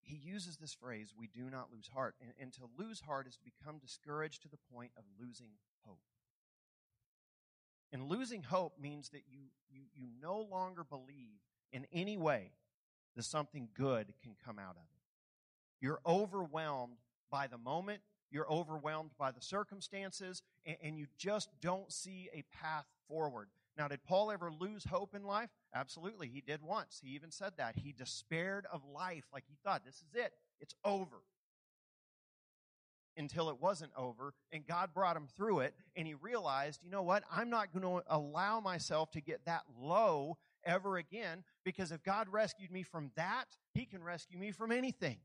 he 0.00 0.16
uses 0.16 0.56
this 0.56 0.72
phrase, 0.72 1.12
we 1.14 1.26
do 1.26 1.50
not 1.50 1.68
lose 1.70 1.90
heart. 1.92 2.14
And, 2.22 2.32
and, 2.40 2.54
to 2.54 2.62
lose 2.78 3.00
heart 3.00 3.26
is 3.26 3.36
to 3.36 3.44
become 3.44 3.76
discouraged 3.76 4.40
to 4.44 4.48
the 4.48 4.56
point 4.72 4.92
of 4.96 5.04
losing 5.20 5.50
hope. 5.84 6.00
And 7.92 8.08
losing 8.08 8.42
hope 8.42 8.80
means 8.80 9.10
that 9.10 9.24
you, 9.28 9.40
you, 9.68 9.82
you 9.94 10.06
no 10.22 10.40
longer 10.40 10.84
believe 10.84 11.42
in 11.70 11.84
any 11.92 12.16
way 12.16 12.52
that 13.14 13.24
something 13.24 13.68
good 13.74 14.14
can 14.22 14.36
come 14.42 14.58
out 14.58 14.76
of 14.76 14.84
it. 14.84 15.84
You're 15.84 16.00
overwhelmed 16.06 16.96
by 17.30 17.46
the 17.46 17.58
moment, 17.58 18.00
you're 18.30 18.50
overwhelmed 18.50 19.10
by 19.18 19.30
the 19.30 19.40
circumstances, 19.40 20.42
and, 20.64 20.76
and 20.82 20.98
you 20.98 21.06
just 21.16 21.48
don't 21.60 21.92
see 21.92 22.28
a 22.32 22.42
path 22.62 22.86
forward. 23.08 23.48
Now, 23.76 23.88
did 23.88 24.04
Paul 24.04 24.30
ever 24.30 24.50
lose 24.50 24.84
hope 24.84 25.14
in 25.14 25.24
life? 25.24 25.50
Absolutely, 25.74 26.28
he 26.28 26.40
did 26.40 26.62
once. 26.62 27.00
He 27.04 27.10
even 27.10 27.30
said 27.30 27.52
that. 27.58 27.76
He 27.76 27.92
despaired 27.92 28.66
of 28.72 28.82
life, 28.84 29.24
like 29.32 29.44
he 29.46 29.56
thought, 29.62 29.84
this 29.84 29.96
is 29.96 30.14
it, 30.14 30.32
it's 30.60 30.74
over. 30.84 31.18
Until 33.18 33.48
it 33.48 33.60
wasn't 33.60 33.92
over, 33.96 34.34
and 34.52 34.66
God 34.66 34.92
brought 34.92 35.16
him 35.16 35.26
through 35.36 35.60
it, 35.60 35.74
and 35.94 36.06
he 36.06 36.14
realized, 36.14 36.80
you 36.84 36.90
know 36.90 37.02
what? 37.02 37.22
I'm 37.30 37.48
not 37.48 37.72
going 37.72 37.82
to 37.82 38.04
allow 38.08 38.60
myself 38.60 39.10
to 39.12 39.22
get 39.22 39.44
that 39.46 39.62
low 39.80 40.36
ever 40.64 40.96
again, 40.98 41.44
because 41.64 41.92
if 41.92 42.02
God 42.02 42.28
rescued 42.30 42.70
me 42.70 42.82
from 42.82 43.12
that, 43.16 43.46
he 43.72 43.86
can 43.86 44.02
rescue 44.02 44.38
me 44.38 44.50
from 44.50 44.72
anything. 44.72 45.16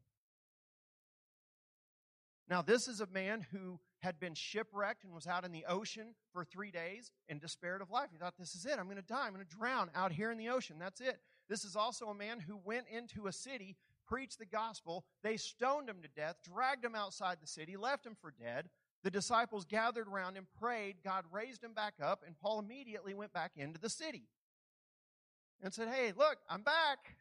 Now, 2.52 2.62
this 2.62 2.90
is 2.90 3.00
a 3.00 3.08
man 3.08 3.46
who 3.54 3.80
had 4.00 4.20
been 4.20 4.34
shipwrecked 4.34 5.06
and 5.06 5.14
was 5.14 5.26
out 5.26 5.46
in 5.46 5.54
the 5.54 5.64
ocean 5.70 6.14
for 6.34 6.44
three 6.44 6.70
days 6.70 7.10
in 7.30 7.40
despair 7.40 7.78
of 7.78 7.90
life. 7.90 8.10
He 8.12 8.18
thought, 8.18 8.34
this 8.38 8.56
is 8.56 8.66
it. 8.66 8.78
I'm 8.78 8.88
going 8.88 8.98
to 8.98 9.02
die. 9.02 9.26
I'm 9.26 9.34
going 9.34 9.46
to 9.46 9.58
drown 9.58 9.90
out 9.96 10.12
here 10.12 10.32
in 10.32 10.38
the 10.38 10.50
ocean. 10.50 10.76
That's 10.78 11.00
it. 11.00 11.22
This 11.48 11.64
is 11.64 11.78
also 11.78 12.08
a 12.08 12.14
man 12.14 12.42
who 12.42 12.60
went 12.66 12.88
into 12.92 13.28
a 13.28 13.32
city, 13.32 13.78
preached 14.06 14.38
the 14.38 14.46
gospel. 14.46 15.06
They 15.24 15.38
stoned 15.38 15.88
him 15.88 16.02
to 16.02 16.10
death, 16.10 16.36
dragged 16.44 16.84
him 16.84 16.94
outside 16.94 17.38
the 17.40 17.48
city, 17.48 17.78
left 17.78 18.06
him 18.06 18.18
for 18.20 18.34
dead. 18.38 18.68
The 19.06 19.12
disciples 19.12 19.64
gathered 19.64 20.10
around 20.10 20.36
him, 20.36 20.46
prayed. 20.60 20.98
God 21.06 21.24
raised 21.32 21.64
him 21.64 21.74
back 21.74 21.94
up, 22.04 22.22
and 22.28 22.38
Paul 22.38 22.60
immediately 22.60 23.14
went 23.14 23.32
back 23.32 23.52
into 23.56 23.80
the 23.80 23.90
city 23.90 24.28
and 25.64 25.74
said, 25.74 25.88
Hey, 25.88 26.12
look, 26.18 26.36
I'm 26.50 26.64
back. 26.64 27.16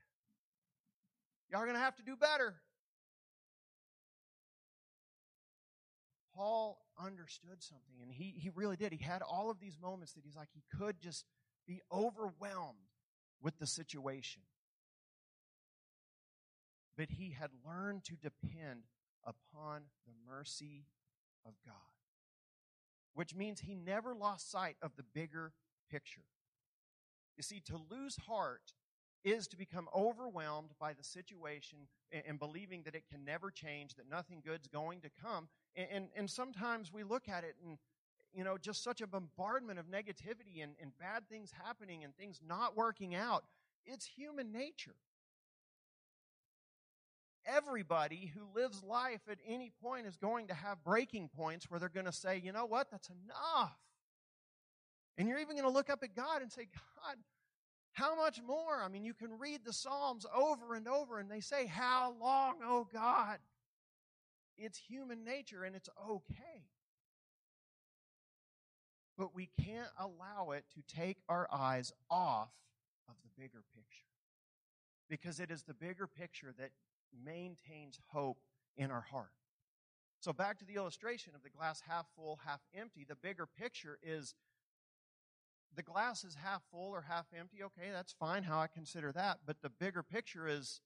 Y'all 1.52 1.60
are 1.60 1.66
going 1.66 1.76
to 1.76 1.82
have 1.82 1.96
to 1.96 2.02
do 2.02 2.16
better. 2.16 2.56
Paul 6.40 6.78
understood 6.98 7.62
something, 7.62 7.96
and 8.00 8.10
he, 8.10 8.32
he 8.38 8.48
really 8.54 8.76
did. 8.76 8.94
He 8.94 9.04
had 9.04 9.20
all 9.20 9.50
of 9.50 9.60
these 9.60 9.76
moments 9.78 10.14
that 10.14 10.24
he's 10.24 10.36
like, 10.36 10.48
he 10.54 10.62
could 10.78 10.98
just 10.98 11.26
be 11.68 11.82
overwhelmed 11.92 12.78
with 13.42 13.58
the 13.58 13.66
situation. 13.66 14.40
But 16.96 17.10
he 17.10 17.36
had 17.38 17.50
learned 17.66 18.04
to 18.04 18.14
depend 18.16 18.84
upon 19.22 19.82
the 20.06 20.14
mercy 20.26 20.86
of 21.44 21.52
God, 21.62 21.74
which 23.12 23.34
means 23.34 23.60
he 23.60 23.74
never 23.74 24.14
lost 24.14 24.50
sight 24.50 24.76
of 24.80 24.92
the 24.96 25.04
bigger 25.14 25.52
picture. 25.90 26.24
You 27.36 27.42
see, 27.42 27.60
to 27.66 27.78
lose 27.90 28.16
heart 28.16 28.72
is 29.24 29.46
to 29.48 29.58
become 29.58 29.88
overwhelmed 29.94 30.70
by 30.80 30.94
the 30.94 31.04
situation 31.04 31.80
and, 32.10 32.38
believing 32.38 32.84
that 32.84 32.94
it 32.94 33.04
can 33.12 33.26
never 33.26 33.50
change, 33.50 33.96
that 33.96 34.08
nothing 34.08 34.40
good's 34.42 34.68
going 34.68 35.02
to 35.02 35.10
come. 35.22 35.48
And, 35.76 35.86
and, 35.92 36.08
and, 36.16 36.30
sometimes 36.30 36.92
we 36.92 37.04
look 37.04 37.28
at 37.28 37.44
it 37.44 37.54
and, 37.64 37.78
you 38.32 38.44
know, 38.44 38.58
just 38.58 38.82
such 38.82 39.00
a 39.00 39.06
bombardment 39.06 39.78
of 39.78 39.86
negativity 39.86 40.62
and, 40.62 40.72
and 40.80 40.90
bad 40.98 41.28
things 41.28 41.52
happening 41.64 42.04
and 42.04 42.16
things 42.16 42.40
not 42.46 42.76
working 42.76 43.14
out. 43.14 43.44
It's 43.86 44.04
human 44.04 44.52
nature. 44.52 44.96
Everybody 47.46 48.32
who 48.34 48.42
lives 48.54 48.82
life 48.82 49.22
at 49.30 49.38
any 49.46 49.70
point 49.82 50.06
is 50.06 50.16
going 50.16 50.48
to 50.48 50.54
have 50.54 50.82
breaking 50.84 51.28
points 51.28 51.70
where 51.70 51.80
they're 51.80 51.88
going 51.88 52.06
to 52.06 52.12
say, 52.12 52.40
you 52.42 52.52
know 52.52 52.66
what, 52.66 52.90
that's 52.90 53.08
enough. 53.08 53.78
And 55.16 55.28
you're 55.28 55.38
even 55.38 55.56
going 55.56 55.66
to 55.66 55.72
look 55.72 55.90
up 55.90 56.02
at 56.02 56.14
God 56.14 56.42
and 56.42 56.50
say, 56.50 56.68
God, 56.72 57.16
how 57.92 58.14
much 58.14 58.40
more? 58.42 58.82
I 58.82 58.88
mean, 58.88 59.04
you 59.04 59.14
can 59.14 59.38
read 59.38 59.60
the 59.64 59.72
Psalms 59.72 60.24
over 60.34 60.74
and 60.74 60.86
over, 60.86 61.18
and 61.18 61.30
they 61.30 61.40
say, 61.40 61.66
How 61.66 62.14
long, 62.20 62.56
oh 62.64 62.86
God? 62.92 63.38
It's 64.60 64.78
human 64.78 65.24
nature, 65.24 65.64
and 65.64 65.74
it's 65.74 65.88
okay. 66.08 66.68
But 69.16 69.34
we 69.34 69.48
can't 69.62 69.88
allow 69.98 70.50
it 70.50 70.64
to 70.74 70.94
take 70.94 71.18
our 71.28 71.48
eyes 71.50 71.92
off 72.10 72.50
of 73.08 73.14
the 73.22 73.40
bigger 73.40 73.62
picture. 73.74 74.04
Because 75.08 75.40
it 75.40 75.50
is 75.50 75.62
the 75.62 75.74
bigger 75.74 76.06
picture 76.06 76.54
that 76.58 76.70
maintains 77.24 77.98
hope 78.12 78.38
in 78.76 78.90
our 78.90 79.06
heart. 79.10 79.32
So, 80.20 80.32
back 80.32 80.58
to 80.58 80.66
the 80.66 80.74
illustration 80.74 81.32
of 81.34 81.42
the 81.42 81.48
glass 81.48 81.82
half 81.88 82.06
full, 82.14 82.40
half 82.46 82.60
empty, 82.74 83.06
the 83.08 83.16
bigger 83.16 83.46
picture 83.46 83.98
is 84.02 84.34
the 85.74 85.82
glass 85.82 86.24
is 86.24 86.34
half 86.34 86.62
full 86.70 86.90
or 86.90 87.02
half 87.02 87.26
empty. 87.36 87.62
Okay, 87.62 87.90
that's 87.92 88.12
fine 88.12 88.42
how 88.42 88.58
I 88.58 88.66
consider 88.66 89.12
that. 89.12 89.38
But 89.46 89.62
the 89.62 89.70
bigger 89.70 90.02
picture 90.02 90.46
is 90.46 90.80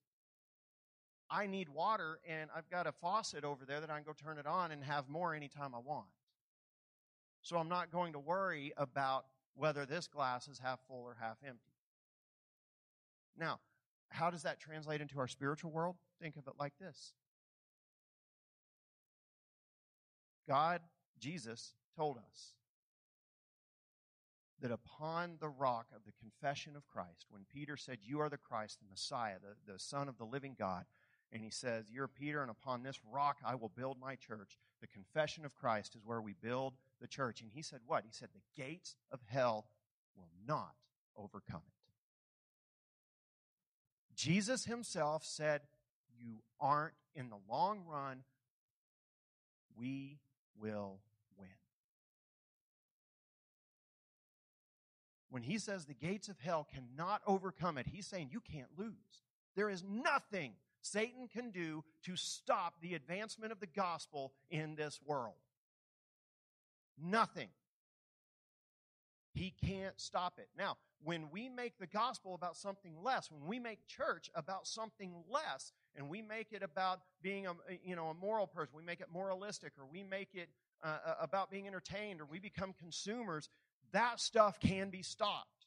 I 1.31 1.47
need 1.47 1.69
water 1.69 2.21
and 2.29 2.51
I've 2.55 2.69
got 2.71 2.87
a 2.87 2.93
faucet 2.93 3.45
over 3.45 3.65
there 3.65 3.81
that 3.81 3.91
I 3.91 3.95
can 3.95 4.05
go 4.05 4.13
turn 4.13 4.39
it 4.39 4.47
on 4.47 4.73
and 4.73 4.85
have 4.85 5.09
more 5.09 5.35
anytime 5.35 5.75
I 5.75 5.79
want. 5.79 6.07
So 7.43 7.57
I'm 7.57 7.69
not 7.69 7.91
going 7.91 8.13
to 8.13 8.19
worry 8.19 8.73
about 8.77 9.27
whether 9.55 9.87
this 9.87 10.07
glass 10.07 10.49
is 10.49 10.59
half 10.59 10.81
full 10.89 11.03
or 11.03 11.17
half 11.21 11.39
empty. 11.47 11.73
Now, 13.39 13.61
how 14.09 14.31
does 14.31 14.43
that 14.43 14.61
translate 14.61 15.01
into 15.01 15.19
our 15.19 15.29
spiritual 15.29 15.71
world? 15.71 15.97
Think 16.21 16.37
of 16.37 16.47
it 16.47 16.55
like 16.59 16.73
this 16.79 17.13
God, 20.49 20.81
Jesus, 21.19 21.75
told 21.97 22.19
us 22.19 22.55
that 24.61 24.71
upon 24.71 25.37
the 25.41 25.49
rock 25.49 25.87
of 25.95 26.03
the 26.07 26.13
confession 26.13 26.77
of 26.77 26.87
Christ, 26.87 27.27
when 27.29 27.43
Peter 27.53 27.77
said, 27.77 27.99
You 28.03 28.21
are 28.21 28.29
the 28.29 28.39
Christ, 28.39 28.79
the 28.81 28.89
Messiah, 28.89 29.37
the, 29.41 29.73
the 29.73 29.79
Son 29.79 30.09
of 30.09 30.17
the 30.17 30.25
living 30.25 30.55
God, 30.59 30.85
and 31.35 31.43
he 31.43 31.51
says, 31.51 31.91
You're 31.91 32.09
Peter, 32.09 32.41
and 32.43 32.51
upon 32.51 32.85
this 32.85 33.01
rock 33.13 33.39
I 33.45 33.57
will 33.57 33.73
build 33.77 33.99
my 34.01 34.15
church. 34.15 34.57
The 34.81 34.87
confession 34.87 35.45
of 35.45 35.57
Christ 35.57 35.97
is 35.97 36.03
where 36.05 36.21
we 36.21 36.35
build 36.41 36.75
the 37.01 37.09
church. 37.09 37.41
And 37.41 37.51
he 37.53 37.61
said, 37.61 37.81
What? 37.87 38.05
He 38.05 38.13
said, 38.13 38.29
The 38.33 38.63
gates 38.63 38.95
of 39.11 39.21
hell 39.27 39.67
will 40.17 40.31
not 40.47 40.75
overcome 41.17 41.63
it. 41.67 41.75
Jesus 44.15 44.65
himself 44.65 45.25
said, 45.25 45.63
You 46.17 46.37
aren't 46.61 46.95
in 47.17 47.31
the 47.31 47.41
long 47.51 47.81
run. 47.85 48.23
We 49.77 50.21
will 50.57 51.01
win. 51.37 51.49
when 55.31 55.43
he 55.43 55.59
says 55.59 55.85
the 55.85 55.95
gates 55.95 56.29
of 56.29 56.39
hell 56.39 56.65
cannot 56.73 57.21
overcome 57.27 57.77
it, 57.77 57.89
he's 57.89 58.07
saying 58.07 58.29
you 58.31 58.39
can't 58.41 58.69
lose. 58.79 58.95
There 59.57 59.69
is 59.69 59.83
nothing 59.83 60.53
Satan 60.85 61.29
can 61.29 61.51
do 61.51 61.83
to 62.05 62.15
stop 62.15 62.75
the 62.83 62.95
advancement 62.95 63.53
of 63.53 63.61
the 63.61 63.67
gospel 63.67 64.33
in 64.51 64.75
this 64.75 65.01
world. 65.07 65.35
Nothing. 67.03 67.49
He 69.33 69.55
can't 69.65 69.99
stop 69.99 70.35
it. 70.39 70.49
Now, 70.57 70.77
when 71.03 71.31
we 71.31 71.49
make 71.49 71.79
the 71.79 71.87
gospel 71.87 72.35
about 72.35 72.57
something 72.57 72.93
less, 73.03 73.31
when 73.31 73.49
we 73.49 73.59
make 73.59 73.87
church 73.87 74.31
about 74.35 74.67
something 74.67 75.13
less, 75.31 75.73
and 75.97 76.09
we 76.09 76.23
make 76.23 76.53
it 76.53 76.63
about 76.63 77.01
being 77.23 77.47
a 77.47 77.55
you 77.83 77.97
know 77.97 78.09
a 78.09 78.15
moral 78.15 78.47
person, 78.47 78.77
we 78.77 78.85
make 78.85 79.01
it 79.01 79.09
moralistic, 79.13 79.73
or 79.79 79.87
we 79.91 80.03
make 80.03 80.35
it 80.35 80.51
uh, 80.83 80.99
about 81.21 81.51
being 81.51 81.67
entertained, 81.67 82.21
or 82.21 82.27
we 82.27 82.39
become 82.39 82.75
consumers, 82.79 83.49
that 83.93 84.21
stuff 84.21 84.61
can 84.61 84.91
be 84.91 85.03
stopped. 85.03 85.64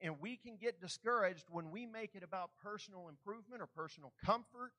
And 0.00 0.20
we 0.20 0.36
can 0.36 0.56
get 0.56 0.80
discouraged 0.80 1.46
when 1.50 1.70
we 1.70 1.86
make 1.86 2.14
it 2.14 2.22
about 2.22 2.50
personal 2.62 3.08
improvement 3.08 3.62
or 3.62 3.66
personal 3.66 4.12
comfort. 4.24 4.72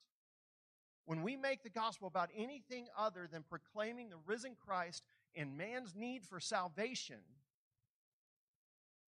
When 1.06 1.24
we 1.24 1.36
make 1.36 1.64
the 1.64 1.70
gospel 1.70 2.08
about 2.08 2.30
anything 2.36 2.88
other 2.98 3.28
than 3.32 3.44
proclaiming 3.44 4.10
the 4.10 4.18
risen 4.26 4.56
Christ 4.66 5.04
and 5.36 5.58
man's 5.58 5.96
need 5.96 6.24
for 6.24 6.40
salvation, 6.40 7.18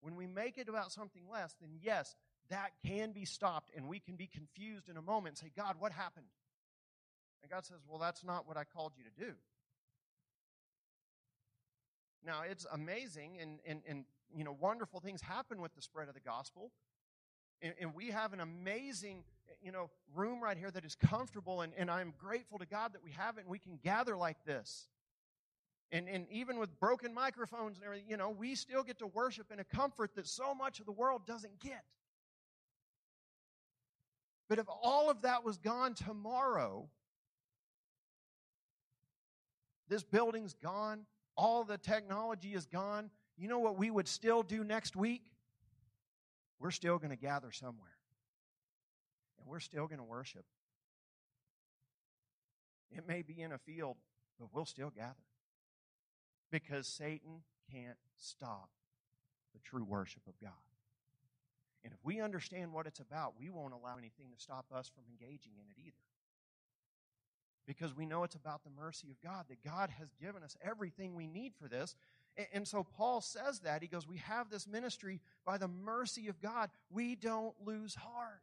when 0.00 0.16
we 0.16 0.26
make 0.26 0.58
it 0.58 0.68
about 0.68 0.92
something 0.92 1.22
less, 1.30 1.54
then 1.60 1.70
yes, 1.80 2.16
that 2.48 2.72
can 2.84 3.12
be 3.12 3.24
stopped 3.24 3.70
and 3.76 3.86
we 3.86 4.00
can 4.00 4.16
be 4.16 4.26
confused 4.26 4.88
in 4.88 4.96
a 4.96 5.02
moment 5.02 5.38
and 5.40 5.48
say, 5.48 5.52
God, 5.56 5.76
what 5.78 5.92
happened? 5.92 6.26
And 7.42 7.50
God 7.50 7.64
says, 7.64 7.78
Well, 7.88 7.98
that's 7.98 8.24
not 8.24 8.46
what 8.46 8.56
I 8.56 8.64
called 8.64 8.92
you 8.96 9.04
to 9.04 9.30
do. 9.30 9.34
Now, 12.24 12.42
it's 12.48 12.66
amazing 12.70 13.38
and, 13.40 13.60
and, 13.66 13.82
and 13.88 14.04
you 14.34 14.44
know, 14.44 14.56
wonderful 14.58 15.00
things 15.00 15.20
happen 15.20 15.60
with 15.60 15.74
the 15.74 15.82
spread 15.82 16.08
of 16.08 16.14
the 16.14 16.20
gospel. 16.20 16.70
And, 17.62 17.74
and, 17.80 17.94
we 17.94 18.06
have 18.10 18.32
an 18.32 18.40
amazing, 18.40 19.22
you 19.62 19.70
know, 19.70 19.90
room 20.14 20.42
right 20.42 20.56
here 20.56 20.70
that 20.70 20.84
is 20.84 20.94
comfortable, 20.94 21.60
and, 21.60 21.74
and 21.76 21.90
I'm 21.90 22.14
grateful 22.18 22.58
to 22.58 22.66
God 22.66 22.94
that 22.94 23.04
we 23.04 23.10
have 23.10 23.36
it 23.36 23.42
and 23.42 23.50
we 23.50 23.58
can 23.58 23.78
gather 23.82 24.16
like 24.16 24.38
this. 24.46 24.88
And, 25.92 26.08
and 26.08 26.26
even 26.30 26.58
with 26.58 26.78
broken 26.78 27.12
microphones 27.12 27.76
and 27.76 27.84
everything, 27.84 28.08
you 28.08 28.16
know, 28.16 28.30
we 28.30 28.54
still 28.54 28.82
get 28.82 28.98
to 29.00 29.06
worship 29.08 29.50
in 29.52 29.58
a 29.58 29.64
comfort 29.64 30.14
that 30.14 30.26
so 30.26 30.54
much 30.54 30.80
of 30.80 30.86
the 30.86 30.92
world 30.92 31.26
doesn't 31.26 31.58
get. 31.58 31.84
But 34.48 34.58
if 34.58 34.66
all 34.82 35.10
of 35.10 35.22
that 35.22 35.44
was 35.44 35.58
gone 35.58 35.94
tomorrow, 35.94 36.88
this 39.88 40.04
building's 40.04 40.54
gone, 40.54 41.06
all 41.36 41.64
the 41.64 41.78
technology 41.78 42.54
is 42.54 42.66
gone, 42.66 43.10
you 43.40 43.48
know 43.48 43.58
what 43.58 43.78
we 43.78 43.90
would 43.90 44.06
still 44.06 44.42
do 44.42 44.62
next 44.62 44.94
week? 44.94 45.22
We're 46.58 46.70
still 46.70 46.98
going 46.98 47.10
to 47.10 47.16
gather 47.16 47.50
somewhere. 47.52 47.96
And 49.38 49.48
we're 49.48 49.60
still 49.60 49.86
going 49.86 49.98
to 49.98 50.04
worship. 50.04 50.44
It 52.90 53.08
may 53.08 53.22
be 53.22 53.40
in 53.40 53.52
a 53.52 53.58
field, 53.58 53.96
but 54.38 54.48
we'll 54.52 54.66
still 54.66 54.90
gather. 54.90 55.14
Because 56.50 56.86
Satan 56.86 57.42
can't 57.72 57.96
stop 58.18 58.68
the 59.54 59.60
true 59.60 59.84
worship 59.84 60.22
of 60.28 60.34
God. 60.38 60.52
And 61.82 61.94
if 61.94 61.98
we 62.04 62.20
understand 62.20 62.74
what 62.74 62.86
it's 62.86 63.00
about, 63.00 63.34
we 63.38 63.48
won't 63.48 63.72
allow 63.72 63.96
anything 63.96 64.26
to 64.36 64.42
stop 64.42 64.66
us 64.70 64.90
from 64.94 65.04
engaging 65.08 65.52
in 65.56 65.64
it 65.70 65.80
either 65.80 65.96
because 67.70 67.94
we 67.96 68.04
know 68.04 68.24
it's 68.24 68.34
about 68.34 68.64
the 68.64 68.70
mercy 68.70 69.12
of 69.12 69.20
God, 69.22 69.44
that 69.48 69.62
God 69.62 69.90
has 69.96 70.08
given 70.20 70.42
us 70.42 70.56
everything 70.60 71.14
we 71.14 71.28
need 71.28 71.52
for 71.54 71.68
this. 71.68 71.94
And 72.52 72.66
so 72.66 72.84
Paul 72.84 73.20
says 73.20 73.60
that. 73.60 73.82
He 73.82 73.88
goes, 73.88 74.06
We 74.06 74.18
have 74.18 74.50
this 74.50 74.66
ministry 74.66 75.20
by 75.44 75.58
the 75.58 75.68
mercy 75.68 76.28
of 76.28 76.40
God. 76.40 76.70
We 76.90 77.16
don't 77.16 77.54
lose 77.64 77.94
heart. 77.94 78.42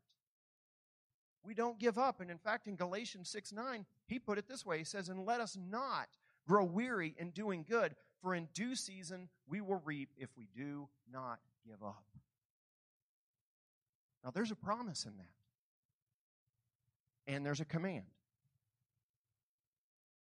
We 1.44 1.54
don't 1.54 1.80
give 1.80 1.98
up. 1.98 2.20
And 2.20 2.30
in 2.30 2.38
fact, 2.38 2.68
in 2.68 2.76
Galatians 2.76 3.30
6 3.30 3.54
9, 3.54 3.86
he 4.08 4.20
put 4.20 4.38
it 4.38 4.48
this 4.48 4.66
way 4.66 4.80
He 4.80 4.84
says, 4.84 5.10
And 5.10 5.26
let 5.26 5.42
us 5.42 5.58
not 5.58 6.08
grow 6.48 6.64
weary 6.64 7.16
in 7.18 7.32
doing 7.32 7.66
good, 7.68 7.96
for 8.22 8.34
in 8.34 8.48
due 8.54 8.76
season 8.76 9.30
we 9.48 9.62
will 9.62 9.82
reap 9.86 10.10
if 10.18 10.30
we 10.38 10.48
do 10.56 10.88
not 11.12 11.40
give 11.66 11.84
up. 11.84 12.04
Now, 14.24 14.32
there's 14.32 14.52
a 14.52 14.56
promise 14.56 15.06
in 15.06 15.14
that. 15.18 15.28
And 17.32 17.46
there's 17.46 17.62
a 17.62 17.66
command. 17.66 18.06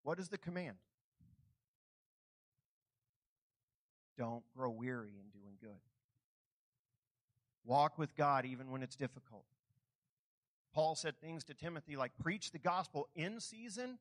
What 0.03 0.19
is 0.19 0.29
the 0.29 0.37
command? 0.37 0.75
Don't 4.17 4.43
grow 4.55 4.69
weary 4.69 5.09
in 5.19 5.39
doing 5.39 5.55
good. 5.61 5.79
Walk 7.65 7.97
with 7.97 8.15
God 8.15 8.45
even 8.45 8.71
when 8.71 8.83
it's 8.83 8.95
difficult. 8.95 9.45
Paul 10.73 10.95
said 10.95 11.19
things 11.19 11.43
to 11.45 11.53
Timothy 11.53 11.95
like 11.95 12.11
preach 12.21 12.51
the 12.51 12.59
gospel 12.59 13.07
in 13.15 13.39
season 13.39 13.99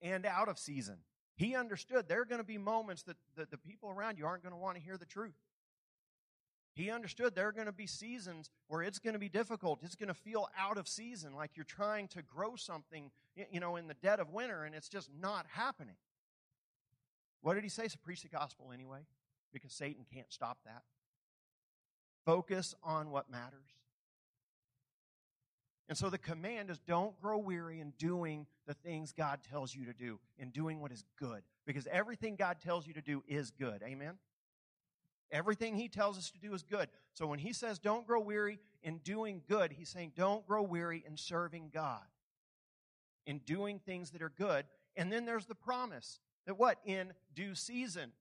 and 0.00 0.24
out 0.24 0.48
of 0.48 0.58
season. 0.58 0.98
He 1.34 1.56
understood 1.56 2.08
there 2.08 2.20
are 2.20 2.26
going 2.26 2.40
to 2.40 2.46
be 2.46 2.58
moments 2.58 3.02
that 3.04 3.16
the, 3.36 3.46
the 3.50 3.58
people 3.58 3.90
around 3.90 4.18
you 4.18 4.26
aren't 4.26 4.42
going 4.42 4.54
to 4.54 4.58
want 4.58 4.76
to 4.76 4.82
hear 4.82 4.96
the 4.96 5.06
truth. 5.06 5.34
He 6.74 6.90
understood 6.90 7.34
there 7.34 7.48
are 7.48 7.52
going 7.52 7.66
to 7.66 7.72
be 7.72 7.86
seasons 7.86 8.48
where 8.68 8.82
it's 8.82 8.98
going 8.98 9.12
to 9.12 9.18
be 9.18 9.28
difficult. 9.28 9.80
It's 9.82 9.94
going 9.94 10.08
to 10.08 10.14
feel 10.14 10.48
out 10.58 10.78
of 10.78 10.88
season, 10.88 11.34
like 11.34 11.50
you're 11.54 11.64
trying 11.64 12.08
to 12.08 12.22
grow 12.22 12.56
something, 12.56 13.10
you 13.50 13.60
know, 13.60 13.76
in 13.76 13.88
the 13.88 13.94
dead 13.94 14.20
of 14.20 14.30
winter 14.30 14.64
and 14.64 14.74
it's 14.74 14.88
just 14.88 15.10
not 15.20 15.46
happening. 15.50 15.96
What 17.42 17.54
did 17.54 17.64
he 17.64 17.68
say? 17.68 17.88
So 17.88 17.98
preach 18.02 18.22
the 18.22 18.28
gospel 18.28 18.70
anyway, 18.72 19.00
because 19.52 19.72
Satan 19.72 20.04
can't 20.12 20.32
stop 20.32 20.58
that. 20.64 20.82
Focus 22.24 22.74
on 22.82 23.10
what 23.10 23.30
matters. 23.30 23.76
And 25.88 25.98
so 25.98 26.08
the 26.08 26.18
command 26.18 26.70
is 26.70 26.78
don't 26.78 27.20
grow 27.20 27.38
weary 27.38 27.80
in 27.80 27.92
doing 27.98 28.46
the 28.66 28.74
things 28.74 29.12
God 29.12 29.40
tells 29.50 29.74
you 29.74 29.84
to 29.86 29.92
do, 29.92 30.18
in 30.38 30.50
doing 30.50 30.80
what 30.80 30.92
is 30.92 31.04
good. 31.18 31.42
Because 31.66 31.86
everything 31.90 32.36
God 32.36 32.60
tells 32.60 32.86
you 32.86 32.94
to 32.94 33.02
do 33.02 33.22
is 33.26 33.50
good. 33.50 33.82
Amen? 33.82 34.14
Everything 35.30 35.74
He 35.74 35.88
tells 35.88 36.16
us 36.16 36.30
to 36.30 36.38
do 36.38 36.54
is 36.54 36.62
good. 36.62 36.88
So 37.12 37.26
when 37.26 37.38
He 37.38 37.52
says 37.52 37.78
don't 37.78 38.06
grow 38.06 38.20
weary 38.20 38.58
in 38.82 38.98
doing 38.98 39.42
good, 39.48 39.72
He's 39.72 39.88
saying 39.88 40.12
don't 40.16 40.46
grow 40.46 40.62
weary 40.62 41.04
in 41.06 41.16
serving 41.16 41.70
God, 41.74 42.04
in 43.26 43.38
doing 43.38 43.78
things 43.78 44.10
that 44.12 44.22
are 44.22 44.32
good. 44.36 44.66
And 44.96 45.10
then 45.12 45.24
there's 45.24 45.46
the 45.46 45.54
promise 45.54 46.20
that 46.46 46.58
what? 46.58 46.78
In 46.84 47.12
due 47.34 47.54
season, 47.54 48.12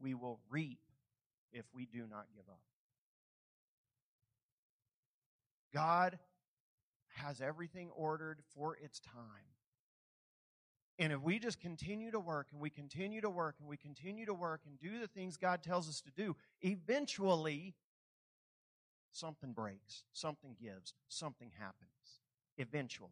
we 0.00 0.14
will 0.14 0.40
reap 0.50 0.80
if 1.52 1.64
we 1.74 1.86
do 1.86 2.06
not 2.08 2.26
give 2.34 2.48
up. 2.48 2.60
God 5.72 6.18
has 7.14 7.40
everything 7.40 7.90
ordered 7.94 8.40
for 8.54 8.76
its 8.76 9.00
time. 9.00 9.50
And 10.98 11.12
if 11.12 11.22
we 11.22 11.38
just 11.38 11.60
continue 11.60 12.10
to 12.10 12.20
work 12.20 12.48
and 12.52 12.60
we 12.60 12.68
continue 12.68 13.22
to 13.22 13.30
work 13.30 13.56
and 13.58 13.68
we 13.68 13.76
continue 13.76 14.26
to 14.26 14.34
work 14.34 14.60
and 14.66 14.78
do 14.78 15.00
the 15.00 15.06
things 15.06 15.36
God 15.36 15.62
tells 15.62 15.88
us 15.88 16.02
to 16.02 16.10
do, 16.10 16.36
eventually 16.60 17.74
something 19.12 19.52
breaks, 19.52 20.04
something 20.12 20.56
gives, 20.60 20.94
something 21.08 21.52
happens. 21.58 21.88
Eventually. 22.58 23.08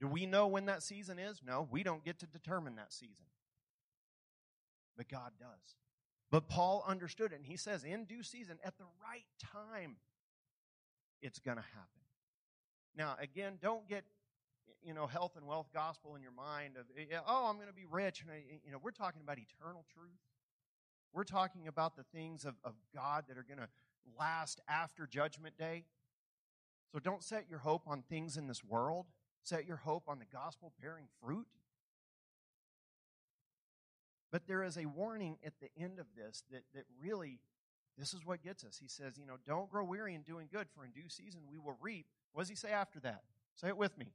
Do 0.00 0.06
we 0.06 0.26
know 0.26 0.46
when 0.46 0.66
that 0.66 0.84
season 0.84 1.18
is? 1.18 1.40
No, 1.44 1.66
we 1.68 1.82
don't 1.82 2.04
get 2.04 2.20
to 2.20 2.26
determine 2.26 2.76
that 2.76 2.92
season. 2.92 3.26
But 4.98 5.08
God 5.08 5.30
does. 5.38 5.76
But 6.30 6.48
Paul 6.48 6.84
understood 6.86 7.32
it, 7.32 7.36
and 7.36 7.46
he 7.46 7.56
says, 7.56 7.84
in 7.84 8.04
due 8.04 8.22
season, 8.22 8.58
at 8.62 8.76
the 8.76 8.84
right 9.02 9.24
time, 9.40 9.96
it's 11.22 11.38
going 11.38 11.56
to 11.56 11.62
happen. 11.62 12.02
Now, 12.94 13.16
again, 13.18 13.54
don't 13.62 13.88
get 13.88 14.04
you 14.84 14.94
know 14.94 15.06
health 15.06 15.32
and 15.36 15.46
wealth 15.46 15.68
gospel 15.72 16.14
in 16.14 16.22
your 16.22 16.32
mind 16.32 16.76
of 16.76 16.84
oh 17.26 17.46
i'm 17.48 17.56
going 17.56 17.68
to 17.68 17.74
be 17.74 17.84
rich 17.90 18.22
and 18.22 18.30
I, 18.30 18.44
you 18.64 18.70
know 18.70 18.78
we're 18.80 18.92
talking 18.92 19.20
about 19.22 19.36
eternal 19.38 19.84
truth 19.92 20.20
we're 21.12 21.24
talking 21.24 21.66
about 21.66 21.96
the 21.96 22.04
things 22.14 22.44
of, 22.44 22.54
of 22.62 22.74
god 22.94 23.24
that 23.28 23.36
are 23.36 23.42
going 23.42 23.58
to 23.58 23.68
last 24.18 24.60
after 24.68 25.06
judgment 25.06 25.58
day 25.58 25.84
so 26.92 27.00
don't 27.00 27.24
set 27.24 27.46
your 27.50 27.58
hope 27.58 27.82
on 27.88 28.02
things 28.08 28.36
in 28.36 28.46
this 28.46 28.62
world 28.62 29.06
set 29.42 29.66
your 29.66 29.78
hope 29.78 30.04
on 30.06 30.20
the 30.20 30.26
gospel 30.32 30.72
bearing 30.80 31.06
fruit 31.20 31.48
but 34.30 34.46
there 34.46 34.62
is 34.62 34.76
a 34.76 34.86
warning 34.86 35.38
at 35.44 35.54
the 35.60 35.68
end 35.82 35.98
of 35.98 36.06
this 36.16 36.42
that, 36.50 36.62
that 36.74 36.84
really 37.00 37.40
this 37.98 38.14
is 38.14 38.24
what 38.24 38.42
gets 38.42 38.62
us. 38.62 38.78
He 38.80 38.86
says, 38.86 39.18
you 39.18 39.26
know, 39.26 39.34
don't 39.44 39.68
grow 39.68 39.82
weary 39.82 40.14
in 40.14 40.22
doing 40.22 40.48
good, 40.52 40.68
for 40.74 40.84
in 40.84 40.92
due 40.92 41.08
season 41.08 41.40
we 41.50 41.58
will 41.58 41.76
reap. 41.80 42.06
What 42.32 42.42
does 42.42 42.48
he 42.48 42.54
say 42.54 42.70
after 42.70 43.00
that? 43.00 43.22
Say 43.56 43.68
it 43.68 43.76
with 43.76 43.98
me. 43.98 44.12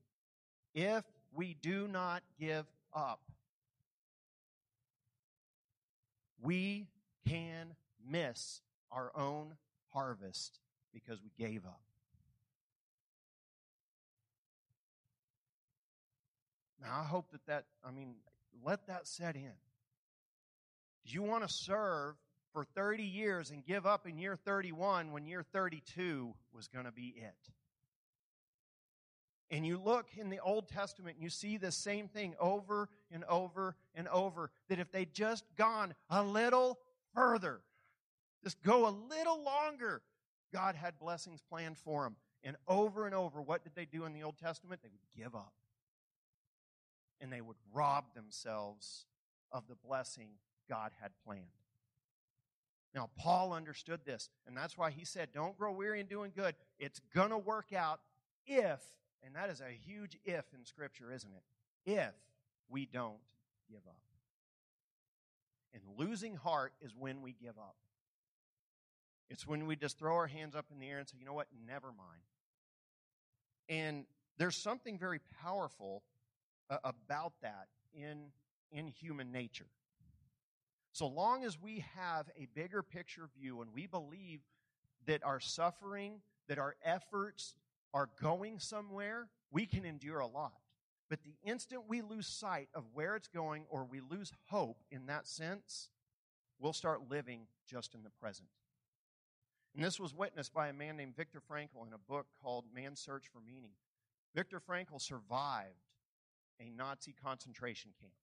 If 0.73 1.03
we 1.33 1.55
do 1.61 1.87
not 1.87 2.23
give 2.39 2.65
up, 2.93 3.19
we 6.41 6.87
can 7.27 7.75
miss 8.09 8.61
our 8.91 9.11
own 9.15 9.55
harvest 9.93 10.59
because 10.93 11.19
we 11.21 11.31
gave 11.37 11.65
up. 11.65 11.81
Now, 16.81 16.99
I 17.01 17.03
hope 17.03 17.31
that 17.31 17.45
that, 17.47 17.65
I 17.85 17.91
mean, 17.91 18.15
let 18.63 18.87
that 18.87 19.07
set 19.07 19.35
in. 19.35 19.53
You 21.05 21.23
want 21.23 21.47
to 21.47 21.53
serve 21.53 22.15
for 22.53 22.63
30 22.63 23.03
years 23.03 23.49
and 23.49 23.65
give 23.65 23.85
up 23.85 24.07
in 24.07 24.17
year 24.17 24.35
31 24.35 25.11
when 25.11 25.25
year 25.25 25.43
32 25.43 26.33
was 26.53 26.67
going 26.67 26.85
to 26.85 26.91
be 26.91 27.13
it. 27.17 27.35
And 29.51 29.65
you 29.65 29.77
look 29.77 30.07
in 30.17 30.29
the 30.29 30.39
Old 30.39 30.67
Testament 30.67 31.15
and 31.15 31.23
you 31.23 31.29
see 31.29 31.57
the 31.57 31.71
same 31.71 32.07
thing 32.07 32.33
over 32.39 32.89
and 33.11 33.23
over 33.25 33.75
and 33.93 34.07
over 34.07 34.49
that 34.69 34.79
if 34.79 34.91
they'd 34.91 35.13
just 35.13 35.43
gone 35.57 35.93
a 36.09 36.23
little 36.23 36.79
further, 37.13 37.59
just 38.43 38.61
go 38.63 38.87
a 38.87 38.93
little 39.09 39.43
longer, 39.43 40.01
God 40.51 40.75
had 40.75 40.97
blessings 40.97 41.41
planned 41.47 41.77
for 41.77 42.03
them. 42.03 42.15
And 42.43 42.57
over 42.67 43.05
and 43.05 43.15
over, 43.15 43.41
what 43.41 43.63
did 43.63 43.73
they 43.75 43.85
do 43.85 44.05
in 44.05 44.13
the 44.13 44.23
Old 44.23 44.37
Testament? 44.37 44.81
They 44.81 44.89
would 44.89 45.23
give 45.23 45.35
up. 45.35 45.53
And 47.21 47.31
they 47.31 47.41
would 47.41 47.55
rob 47.73 48.05
themselves 48.15 49.05
of 49.51 49.67
the 49.67 49.75
blessing 49.75 50.29
God 50.69 50.91
had 51.01 51.11
planned. 51.25 51.45
Now, 52.93 53.09
Paul 53.17 53.53
understood 53.53 54.01
this, 54.05 54.29
and 54.45 54.55
that's 54.55 54.77
why 54.77 54.91
he 54.91 55.03
said, 55.03 55.29
Don't 55.33 55.57
grow 55.57 55.71
weary 55.71 55.99
in 55.99 56.05
doing 56.05 56.31
good. 56.35 56.55
It's 56.77 56.99
going 57.13 57.31
to 57.31 57.37
work 57.37 57.73
out 57.73 57.99
if, 58.45 58.81
and 59.23 59.35
that 59.35 59.49
is 59.49 59.61
a 59.61 59.71
huge 59.85 60.17
if 60.25 60.45
in 60.53 60.65
Scripture, 60.65 61.11
isn't 61.11 61.31
it? 61.33 61.91
If 61.91 62.13
we 62.69 62.85
don't 62.85 63.17
give 63.69 63.81
up. 63.87 63.97
And 65.73 65.81
losing 65.97 66.35
heart 66.35 66.73
is 66.81 66.91
when 66.97 67.21
we 67.23 67.33
give 67.41 67.57
up. 67.57 67.75
It's 69.29 69.47
when 69.47 69.65
we 69.65 69.75
just 69.75 69.97
throw 69.97 70.13
our 70.13 70.27
hands 70.27 70.55
up 70.55 70.65
in 70.71 70.79
the 70.79 70.87
air 70.87 70.99
and 70.99 71.07
say, 71.07 71.17
You 71.19 71.25
know 71.25 71.33
what? 71.33 71.47
Never 71.65 71.87
mind. 71.87 72.21
And 73.69 74.05
there's 74.37 74.57
something 74.57 74.99
very 74.99 75.19
powerful 75.41 76.03
uh, 76.69 76.77
about 76.83 77.33
that 77.41 77.67
in, 77.93 78.25
in 78.71 78.87
human 78.87 79.31
nature. 79.31 79.65
So 80.93 81.07
long 81.07 81.43
as 81.43 81.59
we 81.59 81.83
have 81.95 82.29
a 82.37 82.47
bigger 82.53 82.83
picture 82.83 83.27
view 83.35 83.61
and 83.61 83.73
we 83.73 83.87
believe 83.87 84.41
that 85.07 85.23
our 85.23 85.39
suffering, 85.39 86.21
that 86.47 86.59
our 86.59 86.75
efforts 86.85 87.55
are 87.95 88.09
going 88.21 88.59
somewhere, 88.59 89.27
we 89.51 89.65
can 89.65 89.85
endure 89.85 90.19
a 90.19 90.27
lot. 90.27 90.53
But 91.09 91.23
the 91.23 91.35
instant 91.43 91.83
we 91.87 92.03
lose 92.03 92.27
sight 92.27 92.69
of 92.75 92.83
where 92.93 93.15
it's 93.15 93.27
going 93.27 93.65
or 93.69 93.85
we 93.85 94.01
lose 94.01 94.31
hope 94.49 94.83
in 94.91 95.07
that 95.07 95.27
sense, 95.27 95.89
we'll 96.59 96.73
start 96.73 97.09
living 97.09 97.47
just 97.67 97.95
in 97.95 98.03
the 98.03 98.11
present. 98.11 98.49
And 99.75 99.83
this 99.83 99.99
was 99.99 100.13
witnessed 100.13 100.53
by 100.53 100.67
a 100.67 100.73
man 100.73 100.95
named 100.95 101.15
Viktor 101.15 101.41
Frankl 101.41 101.87
in 101.87 101.93
a 101.93 101.97
book 101.97 102.27
called 102.39 102.65
Man's 102.73 102.99
Search 102.99 103.25
for 103.33 103.39
Meaning. 103.39 103.73
Viktor 104.35 104.59
Frankl 104.59 105.01
survived 105.01 105.89
a 106.59 106.69
Nazi 106.69 107.15
concentration 107.19 107.91
camp 107.99 108.13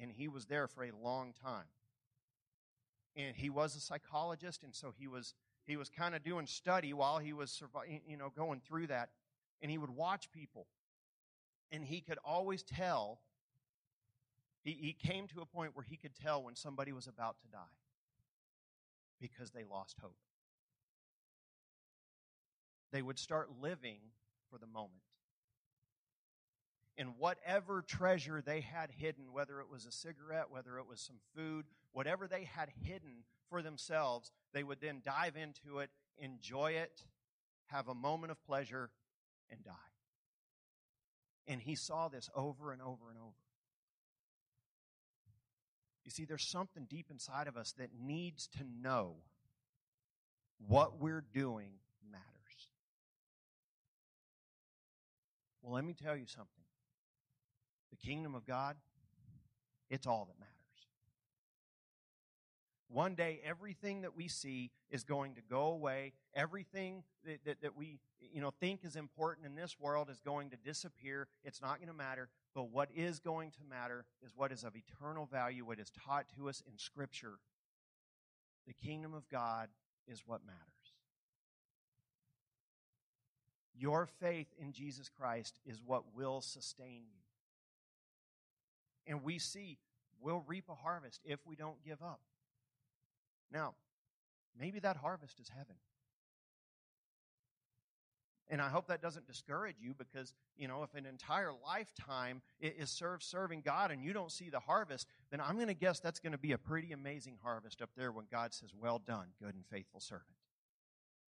and 0.00 0.10
he 0.10 0.28
was 0.28 0.46
there 0.46 0.66
for 0.66 0.84
a 0.84 0.90
long 1.02 1.32
time. 1.42 1.66
And 3.16 3.34
he 3.36 3.50
was 3.50 3.76
a 3.76 3.80
psychologist, 3.80 4.62
and 4.62 4.74
so 4.74 4.92
he 4.96 5.08
was 5.08 5.34
he 5.66 5.76
was 5.76 5.88
kind 5.88 6.14
of 6.14 6.22
doing 6.22 6.46
study 6.46 6.92
while 6.92 7.18
he 7.18 7.32
was 7.32 7.62
you 8.06 8.16
know 8.16 8.32
going 8.34 8.60
through 8.60 8.88
that, 8.88 9.10
and 9.60 9.70
he 9.70 9.78
would 9.78 9.90
watch 9.90 10.30
people, 10.30 10.66
and 11.70 11.84
he 11.84 12.00
could 12.00 12.18
always 12.24 12.62
tell. 12.62 13.20
He, 14.62 14.72
he 14.72 14.92
came 14.92 15.26
to 15.28 15.40
a 15.40 15.46
point 15.46 15.74
where 15.74 15.86
he 15.88 15.96
could 15.96 16.14
tell 16.14 16.42
when 16.42 16.54
somebody 16.54 16.92
was 16.92 17.06
about 17.06 17.40
to 17.40 17.48
die 17.48 17.58
because 19.18 19.52
they 19.52 19.64
lost 19.64 19.96
hope. 20.02 20.18
They 22.92 23.00
would 23.00 23.18
start 23.18 23.48
living 23.62 24.00
for 24.50 24.58
the 24.58 24.66
moment 24.66 25.09
and 26.98 27.14
whatever 27.18 27.82
treasure 27.86 28.42
they 28.42 28.60
had 28.60 28.90
hidden, 28.90 29.32
whether 29.32 29.60
it 29.60 29.70
was 29.70 29.86
a 29.86 29.92
cigarette, 29.92 30.50
whether 30.50 30.78
it 30.78 30.86
was 30.86 31.00
some 31.00 31.18
food, 31.34 31.64
whatever 31.92 32.26
they 32.26 32.44
had 32.44 32.68
hidden 32.84 33.24
for 33.48 33.62
themselves, 33.62 34.30
they 34.52 34.62
would 34.62 34.80
then 34.80 35.00
dive 35.04 35.36
into 35.36 35.78
it, 35.78 35.90
enjoy 36.18 36.72
it, 36.72 37.04
have 37.66 37.88
a 37.88 37.94
moment 37.94 38.30
of 38.30 38.44
pleasure, 38.44 38.90
and 39.50 39.62
die. 39.64 39.72
And 41.46 41.60
he 41.60 41.74
saw 41.74 42.08
this 42.08 42.28
over 42.34 42.72
and 42.72 42.82
over 42.82 43.08
and 43.08 43.18
over. 43.18 43.34
You 46.04 46.10
see, 46.10 46.24
there's 46.24 46.48
something 46.50 46.86
deep 46.88 47.06
inside 47.10 47.46
of 47.46 47.56
us 47.56 47.72
that 47.78 47.90
needs 47.98 48.48
to 48.58 48.64
know 48.82 49.16
what 50.66 51.00
we're 51.00 51.24
doing 51.32 51.72
matters. 52.10 52.24
Well, 55.62 55.74
let 55.74 55.84
me 55.84 55.94
tell 55.94 56.16
you 56.16 56.26
something 56.26 56.59
kingdom 58.04 58.34
of 58.34 58.46
God, 58.46 58.76
it's 59.88 60.06
all 60.06 60.26
that 60.26 60.38
matters. 60.38 60.50
One 62.92 63.14
day, 63.14 63.40
everything 63.44 64.02
that 64.02 64.16
we 64.16 64.26
see 64.26 64.72
is 64.90 65.04
going 65.04 65.36
to 65.36 65.40
go 65.48 65.66
away. 65.66 66.12
Everything 66.34 67.04
that, 67.24 67.44
that, 67.44 67.62
that, 67.62 67.76
we 67.76 68.00
you 68.20 68.40
know, 68.40 68.50
think 68.60 68.84
is 68.84 68.96
important 68.96 69.46
in 69.46 69.54
this 69.54 69.78
world 69.78 70.10
is 70.10 70.20
going 70.20 70.50
to 70.50 70.56
disappear. 70.56 71.28
It's 71.44 71.62
not 71.62 71.76
going 71.76 71.88
to 71.88 71.94
matter. 71.94 72.28
But 72.52 72.70
what 72.70 72.88
is 72.92 73.20
going 73.20 73.52
to 73.52 73.58
matter 73.68 74.06
is 74.24 74.32
what 74.34 74.50
is 74.50 74.64
of 74.64 74.74
eternal 74.74 75.26
value, 75.26 75.64
what 75.64 75.78
is 75.78 75.92
taught 76.04 76.26
to 76.36 76.48
us 76.48 76.64
in 76.66 76.76
Scripture. 76.78 77.38
The 78.66 78.74
kingdom 78.74 79.14
of 79.14 79.28
God 79.28 79.68
is 80.08 80.24
what 80.26 80.44
matters. 80.44 80.58
Your 83.72 84.06
faith 84.20 84.48
in 84.58 84.72
Jesus 84.72 85.08
Christ 85.08 85.60
is 85.64 85.80
what 85.84 86.14
will 86.14 86.40
sustain 86.40 87.02
you. 87.08 87.19
And 89.10 89.24
we 89.24 89.40
see 89.40 89.76
we'll 90.22 90.44
reap 90.46 90.66
a 90.70 90.74
harvest 90.74 91.20
if 91.24 91.40
we 91.44 91.56
don't 91.56 91.82
give 91.84 92.00
up. 92.00 92.20
Now, 93.52 93.74
maybe 94.58 94.78
that 94.78 94.96
harvest 94.96 95.40
is 95.40 95.48
heaven. 95.48 95.74
And 98.48 98.62
I 98.62 98.68
hope 98.68 98.86
that 98.86 99.02
doesn't 99.02 99.26
discourage 99.26 99.76
you 99.80 99.94
because, 99.96 100.32
you 100.56 100.68
know, 100.68 100.84
if 100.84 100.94
an 100.94 101.06
entire 101.06 101.52
lifetime 101.64 102.40
is 102.60 102.90
served 102.90 103.22
serving 103.24 103.62
God 103.64 103.90
and 103.90 104.02
you 104.04 104.12
don't 104.12 104.30
see 104.30 104.48
the 104.48 104.60
harvest, 104.60 105.08
then 105.30 105.40
I'm 105.40 105.56
going 105.56 105.68
to 105.68 105.74
guess 105.74 105.98
that's 105.98 106.20
going 106.20 106.32
to 106.32 106.38
be 106.38 106.52
a 106.52 106.58
pretty 106.58 106.92
amazing 106.92 107.38
harvest 107.42 107.82
up 107.82 107.90
there 107.96 108.12
when 108.12 108.26
God 108.30 108.54
says, 108.54 108.70
Well 108.80 109.00
done, 109.04 109.26
good 109.42 109.54
and 109.54 109.64
faithful 109.66 110.00
servant. 110.00 110.26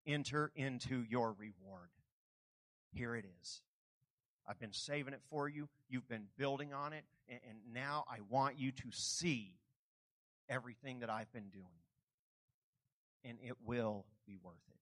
Enter 0.05 0.51
into 0.55 1.03
your 1.09 1.33
reward. 1.33 1.89
Here 2.91 3.15
it 3.15 3.25
is. 3.41 3.61
I've 4.47 4.59
been 4.59 4.73
saving 4.73 5.13
it 5.13 5.21
for 5.29 5.47
you. 5.47 5.69
You've 5.89 6.07
been 6.07 6.27
building 6.37 6.73
on 6.73 6.93
it. 6.93 7.05
And 7.29 7.57
now 7.73 8.05
I 8.09 8.17
want 8.29 8.59
you 8.59 8.71
to 8.71 8.83
see 8.91 9.55
everything 10.49 10.99
that 10.99 11.09
I've 11.09 11.31
been 11.31 11.49
doing. 11.49 11.65
And 13.23 13.37
it 13.41 13.55
will 13.65 14.05
be 14.27 14.37
worth 14.43 14.55
it. 14.69 14.77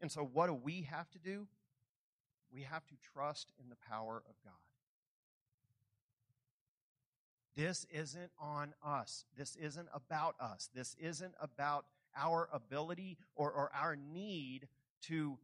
And 0.00 0.10
so, 0.10 0.22
what 0.32 0.46
do 0.46 0.54
we 0.54 0.82
have 0.82 1.10
to 1.10 1.18
do? 1.18 1.46
We 2.52 2.62
have 2.62 2.86
to 2.86 2.94
trust 3.12 3.52
in 3.62 3.68
the 3.68 3.76
power 3.88 4.22
of 4.28 4.34
God. 4.44 4.54
This 7.56 7.86
isn't 7.90 8.30
on 8.40 8.72
us. 8.84 9.24
This 9.36 9.56
isn't 9.56 9.88
about 9.92 10.36
us. 10.40 10.70
This 10.72 10.94
isn't 11.00 11.34
about 11.40 11.86
our 12.16 12.48
ability 12.52 13.18
or, 13.34 13.50
or 13.50 13.70
our 13.74 13.96
need 13.96 14.68
to, 15.02 15.38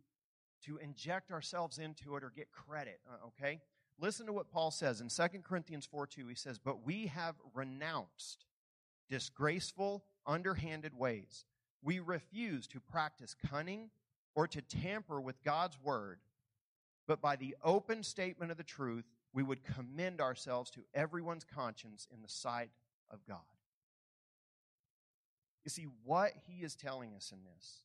to 0.66 0.78
inject 0.78 1.30
ourselves 1.30 1.78
into 1.78 2.16
it 2.16 2.24
or 2.24 2.32
get 2.34 2.50
credit, 2.52 3.00
uh, 3.08 3.26
okay? 3.26 3.60
Listen 3.98 4.26
to 4.26 4.32
what 4.32 4.50
Paul 4.50 4.70
says 4.70 5.00
in 5.00 5.08
2 5.08 5.38
Corinthians 5.40 5.86
4 5.86 6.06
2. 6.06 6.26
He 6.26 6.34
says, 6.34 6.58
But 6.58 6.84
we 6.84 7.06
have 7.06 7.36
renounced 7.54 8.46
disgraceful, 9.08 10.04
underhanded 10.26 10.96
ways. 10.96 11.44
We 11.82 12.00
refuse 12.00 12.66
to 12.68 12.80
practice 12.80 13.36
cunning 13.48 13.90
or 14.34 14.48
to 14.48 14.62
tamper 14.62 15.20
with 15.20 15.42
God's 15.44 15.78
word, 15.82 16.18
but 17.06 17.20
by 17.20 17.36
the 17.36 17.54
open 17.62 18.02
statement 18.02 18.50
of 18.50 18.56
the 18.56 18.64
truth, 18.64 19.04
we 19.32 19.42
would 19.42 19.64
commend 19.64 20.20
ourselves 20.20 20.70
to 20.72 20.84
everyone's 20.94 21.44
conscience 21.44 22.08
in 22.12 22.22
the 22.22 22.28
sight 22.28 22.70
of 23.10 23.24
God. 23.26 23.38
You 25.64 25.70
see, 25.70 25.86
what 26.04 26.32
he 26.46 26.64
is 26.64 26.74
telling 26.74 27.14
us 27.14 27.32
in 27.32 27.38
this 27.54 27.84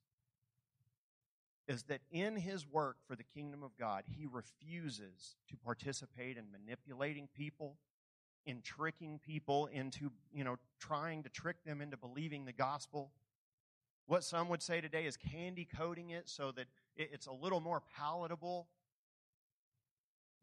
is 1.70 1.84
that 1.84 2.02
in 2.12 2.36
his 2.36 2.68
work 2.68 2.98
for 3.08 3.16
the 3.16 3.24
kingdom 3.24 3.64
of 3.64 3.78
God, 3.78 4.04
he 4.06 4.26
refuses 4.30 5.38
to 5.50 5.56
participate 5.56 6.36
in 6.36 6.46
manipulating 6.52 7.30
people, 7.34 7.78
in 8.46 8.62
tricking 8.62 9.20
people 9.20 9.68
into, 9.68 10.12
you 10.34 10.44
know, 10.44 10.58
trying 10.82 11.24
to 11.24 11.30
trick 11.30 11.64
them 11.64 11.80
into 11.80 11.96
believing 11.96 12.44
the 12.44 12.52
gospel 12.52 13.12
what 14.10 14.24
some 14.24 14.50
would 14.50 14.64
say 14.64 14.82
today 14.82 15.06
is 15.06 15.16
candy 15.16 15.66
coating 15.66 16.10
it 16.10 16.28
so 16.28 16.52
that 16.54 16.66
it's 16.96 17.28
a 17.28 17.32
little 17.32 17.60
more 17.60 17.84
palatable. 17.96 18.68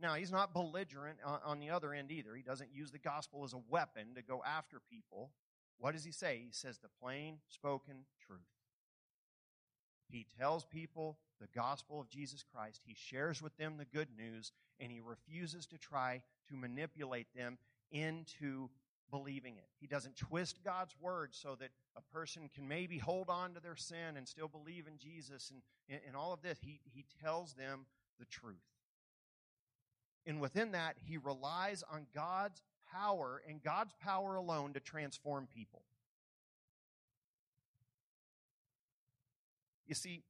Now, 0.00 0.14
he's 0.14 0.30
not 0.30 0.52
belligerent 0.52 1.18
on 1.44 1.58
the 1.58 1.70
other 1.70 1.92
end 1.92 2.12
either. 2.12 2.36
He 2.36 2.42
doesn't 2.42 2.70
use 2.72 2.92
the 2.92 3.00
gospel 3.00 3.42
as 3.44 3.54
a 3.54 3.60
weapon 3.68 4.14
to 4.14 4.22
go 4.22 4.40
after 4.46 4.80
people. 4.88 5.32
What 5.78 5.94
does 5.94 6.04
he 6.04 6.12
say? 6.12 6.40
He 6.44 6.52
says 6.52 6.78
the 6.78 6.88
plain 7.02 7.38
spoken 7.48 8.04
truth. 8.24 8.38
He 10.08 10.26
tells 10.38 10.64
people 10.64 11.18
the 11.40 11.48
gospel 11.54 12.00
of 12.00 12.08
Jesus 12.08 12.44
Christ. 12.54 12.82
He 12.84 12.94
shares 12.94 13.42
with 13.42 13.56
them 13.56 13.76
the 13.76 13.84
good 13.84 14.08
news, 14.16 14.52
and 14.80 14.90
he 14.90 15.00
refuses 15.00 15.66
to 15.66 15.78
try 15.78 16.22
to 16.48 16.56
manipulate 16.56 17.26
them 17.34 17.58
into 17.90 18.68
believing 19.10 19.56
it. 19.56 19.68
He 19.78 19.86
doesn't 19.86 20.16
twist 20.16 20.64
God's 20.64 20.94
word 21.00 21.34
so 21.34 21.56
that 21.60 21.70
a 21.96 22.02
person 22.12 22.50
can 22.54 22.66
maybe 22.66 22.98
hold 22.98 23.30
on 23.30 23.54
to 23.54 23.60
their 23.60 23.76
sin 23.76 24.16
and 24.16 24.26
still 24.26 24.48
believe 24.48 24.86
in 24.86 24.98
Jesus 24.98 25.50
and, 25.50 26.00
and 26.06 26.16
all 26.16 26.32
of 26.32 26.42
this. 26.42 26.58
He, 26.60 26.80
he 26.84 27.04
tells 27.22 27.54
them 27.54 27.86
the 28.18 28.24
truth. 28.24 28.56
And 30.26 30.40
within 30.40 30.72
that, 30.72 30.96
he 31.04 31.18
relies 31.18 31.84
on 31.90 32.06
God's 32.14 32.60
power 32.92 33.42
and 33.48 33.62
God's 33.62 33.94
power 34.00 34.34
alone 34.34 34.72
to 34.72 34.80
transform 34.80 35.46
people. 35.54 35.82
You 39.86 39.94
see, 39.94 40.22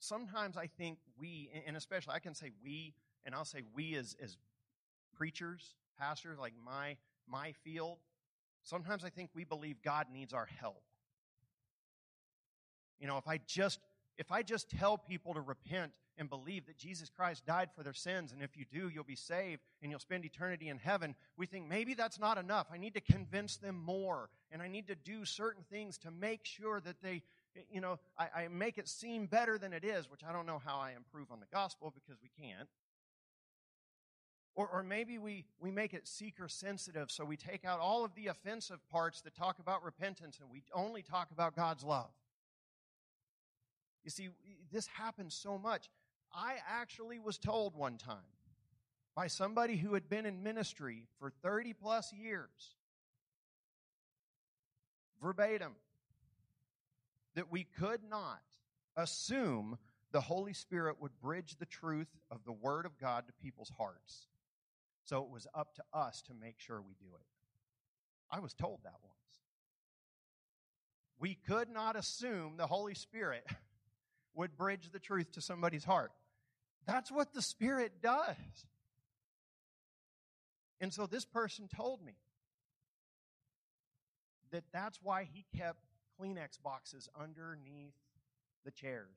sometimes 0.00 0.56
I 0.56 0.66
think 0.66 0.98
we, 1.18 1.50
and 1.66 1.76
especially 1.76 2.14
I 2.14 2.18
can 2.18 2.34
say 2.34 2.50
we, 2.62 2.94
and 3.24 3.34
I'll 3.34 3.44
say 3.44 3.62
we 3.74 3.94
as, 3.94 4.16
as 4.22 4.36
preachers, 5.16 5.74
pastors, 5.98 6.38
like 6.38 6.54
my 6.64 6.96
my 7.30 7.52
field, 7.62 7.98
sometimes 8.62 9.04
I 9.04 9.10
think 9.10 9.30
we 9.34 9.44
believe 9.44 9.82
God 9.82 10.06
needs 10.12 10.32
our 10.32 10.46
help. 10.60 10.82
You 12.98 13.06
know, 13.06 13.18
if 13.18 13.28
I 13.28 13.38
just 13.46 13.80
if 14.16 14.32
I 14.32 14.42
just 14.42 14.68
tell 14.70 14.98
people 14.98 15.34
to 15.34 15.40
repent 15.40 15.92
and 16.16 16.28
believe 16.28 16.66
that 16.66 16.76
Jesus 16.76 17.08
Christ 17.08 17.46
died 17.46 17.68
for 17.76 17.84
their 17.84 17.92
sins, 17.92 18.32
and 18.32 18.42
if 18.42 18.56
you 18.56 18.64
do, 18.72 18.88
you'll 18.88 19.04
be 19.04 19.14
saved 19.14 19.62
and 19.80 19.90
you'll 19.90 20.00
spend 20.00 20.24
eternity 20.24 20.68
in 20.68 20.78
heaven, 20.78 21.14
we 21.36 21.46
think 21.46 21.68
maybe 21.68 21.94
that's 21.94 22.18
not 22.18 22.38
enough. 22.38 22.66
I 22.72 22.78
need 22.78 22.94
to 22.94 23.00
convince 23.00 23.56
them 23.56 23.76
more, 23.76 24.28
and 24.50 24.60
I 24.60 24.66
need 24.66 24.88
to 24.88 24.96
do 24.96 25.24
certain 25.24 25.62
things 25.70 25.96
to 25.98 26.10
make 26.10 26.44
sure 26.44 26.80
that 26.80 26.96
they, 27.00 27.22
you 27.70 27.80
know, 27.80 27.98
I, 28.18 28.42
I 28.42 28.48
make 28.48 28.78
it 28.78 28.88
seem 28.88 29.26
better 29.26 29.58
than 29.58 29.72
it 29.72 29.84
is, 29.84 30.10
which 30.10 30.22
I 30.28 30.32
don't 30.32 30.46
know 30.46 30.60
how 30.64 30.78
I 30.78 30.92
improve 30.96 31.30
on 31.30 31.40
the 31.40 31.46
gospel 31.52 31.92
because 31.94 32.20
we 32.22 32.30
can't. 32.40 32.68
Or, 34.54 34.68
or 34.68 34.82
maybe 34.82 35.18
we, 35.18 35.44
we 35.60 35.70
make 35.70 35.94
it 35.94 36.08
seeker 36.08 36.48
sensitive, 36.48 37.10
so 37.10 37.24
we 37.24 37.36
take 37.36 37.64
out 37.64 37.78
all 37.78 38.04
of 38.04 38.14
the 38.16 38.26
offensive 38.26 38.80
parts 38.90 39.20
that 39.20 39.36
talk 39.36 39.60
about 39.60 39.84
repentance 39.84 40.38
and 40.40 40.50
we 40.50 40.64
only 40.74 41.02
talk 41.02 41.30
about 41.30 41.54
God's 41.54 41.84
love. 41.84 42.10
You 44.02 44.10
see, 44.10 44.30
this 44.72 44.86
happens 44.86 45.34
so 45.34 45.58
much. 45.58 45.88
I 46.32 46.56
actually 46.68 47.18
was 47.18 47.38
told 47.38 47.76
one 47.76 47.98
time 47.98 48.16
by 49.14 49.26
somebody 49.26 49.76
who 49.76 49.94
had 49.94 50.08
been 50.08 50.26
in 50.26 50.42
ministry 50.42 51.04
for 51.18 51.30
30 51.42 51.72
plus 51.74 52.12
years, 52.12 52.76
verbatim, 55.22 55.72
that 57.38 57.52
we 57.52 57.62
could 57.62 58.00
not 58.10 58.42
assume 58.96 59.78
the 60.10 60.20
Holy 60.20 60.52
Spirit 60.52 60.96
would 61.00 61.20
bridge 61.20 61.54
the 61.56 61.66
truth 61.66 62.08
of 62.32 62.42
the 62.44 62.50
Word 62.50 62.84
of 62.84 62.98
God 62.98 63.28
to 63.28 63.32
people's 63.40 63.70
hearts. 63.78 64.26
So 65.04 65.22
it 65.22 65.30
was 65.30 65.46
up 65.54 65.72
to 65.76 65.84
us 65.92 66.20
to 66.22 66.34
make 66.34 66.58
sure 66.58 66.80
we 66.80 66.94
do 66.98 67.14
it. 67.14 67.26
I 68.28 68.40
was 68.40 68.54
told 68.54 68.80
that 68.82 68.96
once. 69.04 69.14
We 71.20 71.36
could 71.46 71.70
not 71.70 71.94
assume 71.94 72.56
the 72.56 72.66
Holy 72.66 72.94
Spirit 72.94 73.46
would 74.34 74.56
bridge 74.56 74.90
the 74.92 74.98
truth 74.98 75.30
to 75.34 75.40
somebody's 75.40 75.84
heart. 75.84 76.10
That's 76.88 77.12
what 77.12 77.34
the 77.34 77.42
Spirit 77.42 78.02
does. 78.02 78.34
And 80.80 80.92
so 80.92 81.06
this 81.06 81.24
person 81.24 81.68
told 81.72 82.04
me 82.04 82.16
that 84.50 84.64
that's 84.72 84.98
why 85.00 85.22
he 85.32 85.44
kept 85.56 85.84
Kleenex 86.20 86.60
boxes 86.62 87.08
underneath 87.18 87.94
the 88.64 88.70
chairs. 88.70 89.16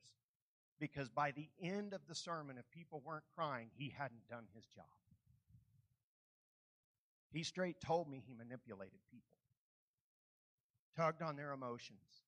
Because 0.78 1.08
by 1.08 1.30
the 1.30 1.48
end 1.62 1.92
of 1.92 2.00
the 2.08 2.14
sermon, 2.14 2.56
if 2.58 2.68
people 2.70 3.02
weren't 3.04 3.24
crying, 3.36 3.68
he 3.74 3.92
hadn't 3.96 4.28
done 4.28 4.44
his 4.54 4.64
job. 4.66 4.84
He 7.32 7.42
straight 7.44 7.80
told 7.80 8.10
me 8.10 8.22
he 8.26 8.34
manipulated 8.34 8.98
people, 9.10 9.36
tugged 10.96 11.22
on 11.22 11.36
their 11.36 11.52
emotions. 11.52 12.24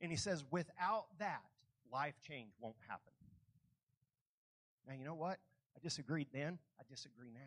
And 0.00 0.10
he 0.10 0.16
says, 0.16 0.44
without 0.50 1.06
that, 1.18 1.42
life 1.92 2.14
change 2.26 2.52
won't 2.60 2.76
happen. 2.88 3.12
Now, 4.86 4.94
you 4.94 5.04
know 5.04 5.14
what? 5.14 5.38
I 5.76 5.80
disagreed 5.82 6.28
then, 6.32 6.58
I 6.78 6.82
disagree 6.88 7.30
now. 7.32 7.40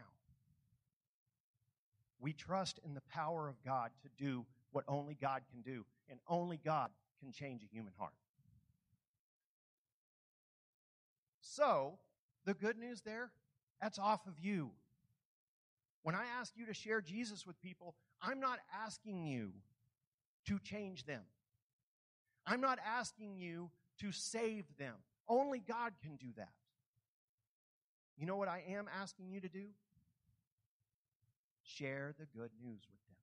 We 2.19 2.33
trust 2.33 2.79
in 2.83 2.93
the 2.93 3.01
power 3.09 3.47
of 3.47 3.63
God 3.63 3.91
to 4.01 4.09
do 4.23 4.45
what 4.71 4.83
only 4.87 5.15
God 5.19 5.41
can 5.51 5.61
do, 5.61 5.85
and 6.09 6.19
only 6.27 6.57
God 6.63 6.89
can 7.19 7.31
change 7.31 7.63
a 7.63 7.73
human 7.73 7.93
heart. 7.97 8.13
So, 11.41 11.97
the 12.45 12.53
good 12.53 12.77
news 12.77 13.01
there, 13.01 13.31
that's 13.81 13.97
off 13.97 14.27
of 14.27 14.39
you. 14.39 14.71
When 16.03 16.15
I 16.15 16.23
ask 16.39 16.53
you 16.55 16.65
to 16.67 16.73
share 16.73 17.01
Jesus 17.01 17.45
with 17.45 17.59
people, 17.61 17.95
I'm 18.21 18.39
not 18.39 18.59
asking 18.85 19.25
you 19.25 19.51
to 20.45 20.59
change 20.59 21.05
them. 21.05 21.23
I'm 22.45 22.61
not 22.61 22.79
asking 22.85 23.37
you 23.37 23.69
to 23.99 24.11
save 24.11 24.65
them. 24.77 24.95
Only 25.27 25.59
God 25.59 25.93
can 26.01 26.15
do 26.15 26.27
that. 26.37 26.53
You 28.17 28.25
know 28.25 28.37
what 28.37 28.47
I 28.47 28.63
am 28.69 28.85
asking 29.01 29.29
you 29.29 29.41
to 29.41 29.49
do? 29.49 29.65
Share 31.63 32.15
the 32.17 32.25
good 32.25 32.51
news 32.63 32.81
with 32.89 32.99
them. 33.07 33.15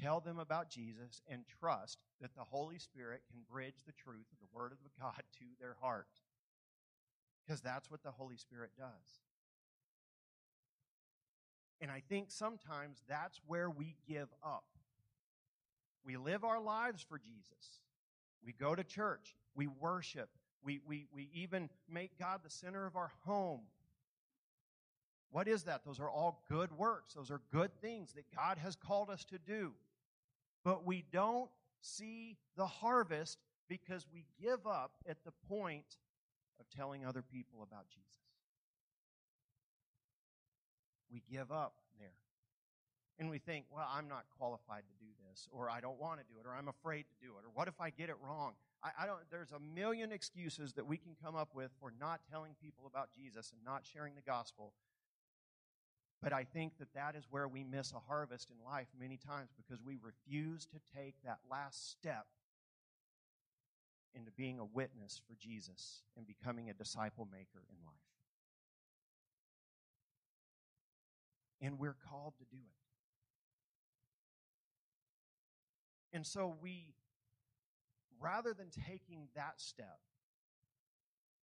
Tell 0.00 0.20
them 0.20 0.38
about 0.38 0.68
Jesus 0.68 1.22
and 1.28 1.44
trust 1.60 1.98
that 2.20 2.34
the 2.34 2.44
Holy 2.44 2.78
Spirit 2.78 3.22
can 3.30 3.40
bridge 3.50 3.84
the 3.86 3.92
truth 3.92 4.26
of 4.32 4.38
the 4.40 4.56
Word 4.56 4.72
of 4.72 4.78
God 5.00 5.22
to 5.38 5.44
their 5.60 5.76
heart. 5.80 6.08
Because 7.46 7.60
that's 7.60 7.90
what 7.90 8.02
the 8.02 8.10
Holy 8.10 8.36
Spirit 8.36 8.70
does. 8.76 9.20
And 11.80 11.90
I 11.90 12.02
think 12.08 12.30
sometimes 12.30 13.02
that's 13.08 13.40
where 13.46 13.68
we 13.68 13.96
give 14.08 14.28
up. 14.42 14.64
We 16.04 16.16
live 16.16 16.44
our 16.44 16.60
lives 16.60 17.02
for 17.02 17.18
Jesus. 17.18 17.80
We 18.44 18.52
go 18.52 18.74
to 18.74 18.84
church. 18.84 19.34
We 19.54 19.66
worship. 19.66 20.30
We, 20.62 20.80
we, 20.86 21.06
we 21.12 21.30
even 21.34 21.68
make 21.90 22.18
God 22.18 22.40
the 22.42 22.50
center 22.50 22.86
of 22.86 22.96
our 22.96 23.12
home. 23.24 23.62
What 25.34 25.48
is 25.48 25.64
that? 25.64 25.84
Those 25.84 25.98
are 25.98 26.08
all 26.08 26.44
good 26.48 26.70
works. 26.70 27.14
Those 27.14 27.32
are 27.32 27.40
good 27.52 27.72
things 27.80 28.12
that 28.12 28.24
God 28.36 28.56
has 28.58 28.76
called 28.76 29.10
us 29.10 29.24
to 29.24 29.38
do. 29.44 29.72
But 30.64 30.86
we 30.86 31.02
don't 31.10 31.50
see 31.80 32.36
the 32.56 32.68
harvest 32.68 33.38
because 33.68 34.06
we 34.14 34.26
give 34.40 34.64
up 34.64 34.92
at 35.08 35.16
the 35.24 35.32
point 35.48 35.96
of 36.60 36.70
telling 36.70 37.04
other 37.04 37.20
people 37.20 37.64
about 37.64 37.88
Jesus. 37.88 38.14
We 41.12 41.20
give 41.28 41.50
up 41.50 41.74
there. 41.98 42.14
And 43.18 43.28
we 43.28 43.38
think, 43.38 43.64
well, 43.74 43.88
I'm 43.92 44.06
not 44.06 44.26
qualified 44.38 44.84
to 44.86 45.04
do 45.04 45.10
this, 45.28 45.48
or 45.50 45.68
I 45.68 45.80
don't 45.80 45.98
want 45.98 46.20
to 46.20 46.26
do 46.32 46.38
it, 46.38 46.46
or 46.46 46.54
I'm 46.54 46.68
afraid 46.68 47.06
to 47.08 47.26
do 47.26 47.32
it, 47.38 47.44
or 47.44 47.50
what 47.54 47.66
if 47.66 47.80
I 47.80 47.90
get 47.90 48.08
it 48.08 48.16
wrong? 48.24 48.52
I, 48.84 49.02
I 49.02 49.06
don't, 49.06 49.18
there's 49.32 49.50
a 49.50 49.58
million 49.58 50.12
excuses 50.12 50.74
that 50.74 50.86
we 50.86 50.96
can 50.96 51.16
come 51.20 51.34
up 51.34 51.56
with 51.56 51.72
for 51.80 51.92
not 52.00 52.20
telling 52.30 52.52
people 52.62 52.86
about 52.86 53.08
Jesus 53.12 53.50
and 53.50 53.64
not 53.64 53.82
sharing 53.84 54.14
the 54.14 54.22
gospel. 54.22 54.72
But 56.24 56.32
I 56.32 56.44
think 56.44 56.78
that 56.78 56.94
that 56.94 57.16
is 57.16 57.26
where 57.30 57.46
we 57.46 57.64
miss 57.64 57.92
a 57.92 57.98
harvest 57.98 58.48
in 58.48 58.56
life 58.64 58.86
many 58.98 59.18
times 59.18 59.50
because 59.54 59.84
we 59.84 59.98
refuse 60.02 60.64
to 60.64 60.80
take 60.96 61.16
that 61.22 61.40
last 61.50 61.90
step 61.90 62.24
into 64.14 64.30
being 64.30 64.58
a 64.58 64.64
witness 64.64 65.20
for 65.28 65.36
Jesus 65.38 66.00
and 66.16 66.26
becoming 66.26 66.70
a 66.70 66.72
disciple 66.72 67.28
maker 67.30 67.62
in 67.68 67.76
life. 67.84 67.94
And 71.60 71.78
we're 71.78 71.96
called 72.08 72.32
to 72.38 72.44
do 72.50 72.56
it. 72.56 72.80
And 76.16 76.26
so 76.26 76.56
we, 76.62 76.94
rather 78.18 78.54
than 78.54 78.70
taking 78.70 79.28
that 79.36 79.60
step, 79.60 79.98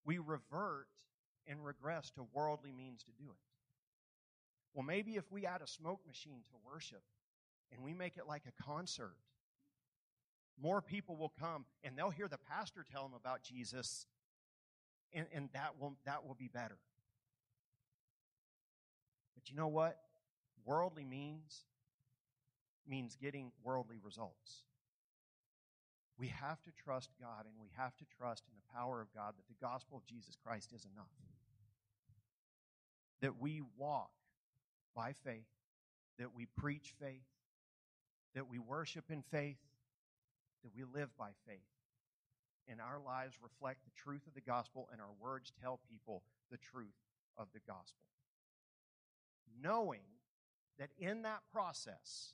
we 0.03 0.17
revert 0.17 0.87
and 1.45 1.63
regress 1.63 2.09
to 2.11 2.25
worldly 2.33 2.71
means 2.71 3.03
to 3.03 3.11
do 3.11 3.29
it. 3.29 3.50
Well, 4.73 4.85
maybe 4.85 5.15
if 5.15 5.31
we 5.31 5.45
add 5.45 5.61
a 5.61 5.67
smoke 5.67 5.99
machine 6.07 6.41
to 6.45 6.51
worship 6.65 7.03
and 7.71 7.83
we 7.83 7.93
make 7.93 8.17
it 8.17 8.23
like 8.27 8.43
a 8.47 8.63
concert, 8.63 9.15
more 10.61 10.81
people 10.81 11.17
will 11.17 11.33
come 11.39 11.65
and 11.83 11.97
they'll 11.97 12.09
hear 12.09 12.27
the 12.27 12.37
pastor 12.37 12.85
tell 12.89 13.03
them 13.03 13.13
about 13.13 13.43
Jesus, 13.43 14.05
and, 15.13 15.25
and 15.33 15.49
that 15.53 15.79
will 15.79 15.97
that 16.05 16.25
will 16.25 16.35
be 16.35 16.47
better. 16.47 16.77
But 19.35 19.49
you 19.49 19.57
know 19.57 19.67
what? 19.67 19.97
Worldly 20.65 21.05
means 21.05 21.65
means 22.87 23.15
getting 23.15 23.51
worldly 23.63 23.97
results. 24.03 24.63
We 26.17 26.27
have 26.27 26.61
to 26.63 26.71
trust 26.71 27.09
God 27.19 27.45
and 27.45 27.55
we 27.59 27.69
have 27.75 27.95
to 27.97 28.05
trust 28.17 28.43
in 28.47 28.53
the 28.55 28.77
power 28.77 29.01
of 29.01 29.13
God 29.13 29.33
that 29.37 29.47
the 29.47 29.65
gospel 29.65 29.97
of 29.97 30.05
Jesus 30.05 30.35
Christ 30.43 30.71
is 30.73 30.85
enough. 30.85 31.11
That 33.21 33.39
we 33.39 33.61
walk 33.77 34.11
by 34.95 35.13
faith, 35.23 35.47
that 36.19 36.35
we 36.35 36.45
preach 36.57 36.93
faith, 36.99 37.25
that 38.35 38.49
we 38.49 38.59
worship 38.59 39.05
in 39.09 39.21
faith, 39.21 39.57
that 40.63 40.71
we 40.75 40.83
live 40.83 41.09
by 41.17 41.29
faith. 41.47 41.59
And 42.67 42.79
our 42.79 42.99
lives 42.99 43.35
reflect 43.41 43.83
the 43.83 43.91
truth 44.01 44.27
of 44.27 44.33
the 44.33 44.41
gospel, 44.41 44.87
and 44.91 45.01
our 45.01 45.13
words 45.21 45.51
tell 45.61 45.79
people 45.89 46.23
the 46.51 46.57
truth 46.57 46.95
of 47.37 47.47
the 47.53 47.59
gospel. 47.67 48.05
Knowing 49.61 50.01
that 50.79 50.89
in 50.97 51.23
that 51.23 51.41
process, 51.51 52.33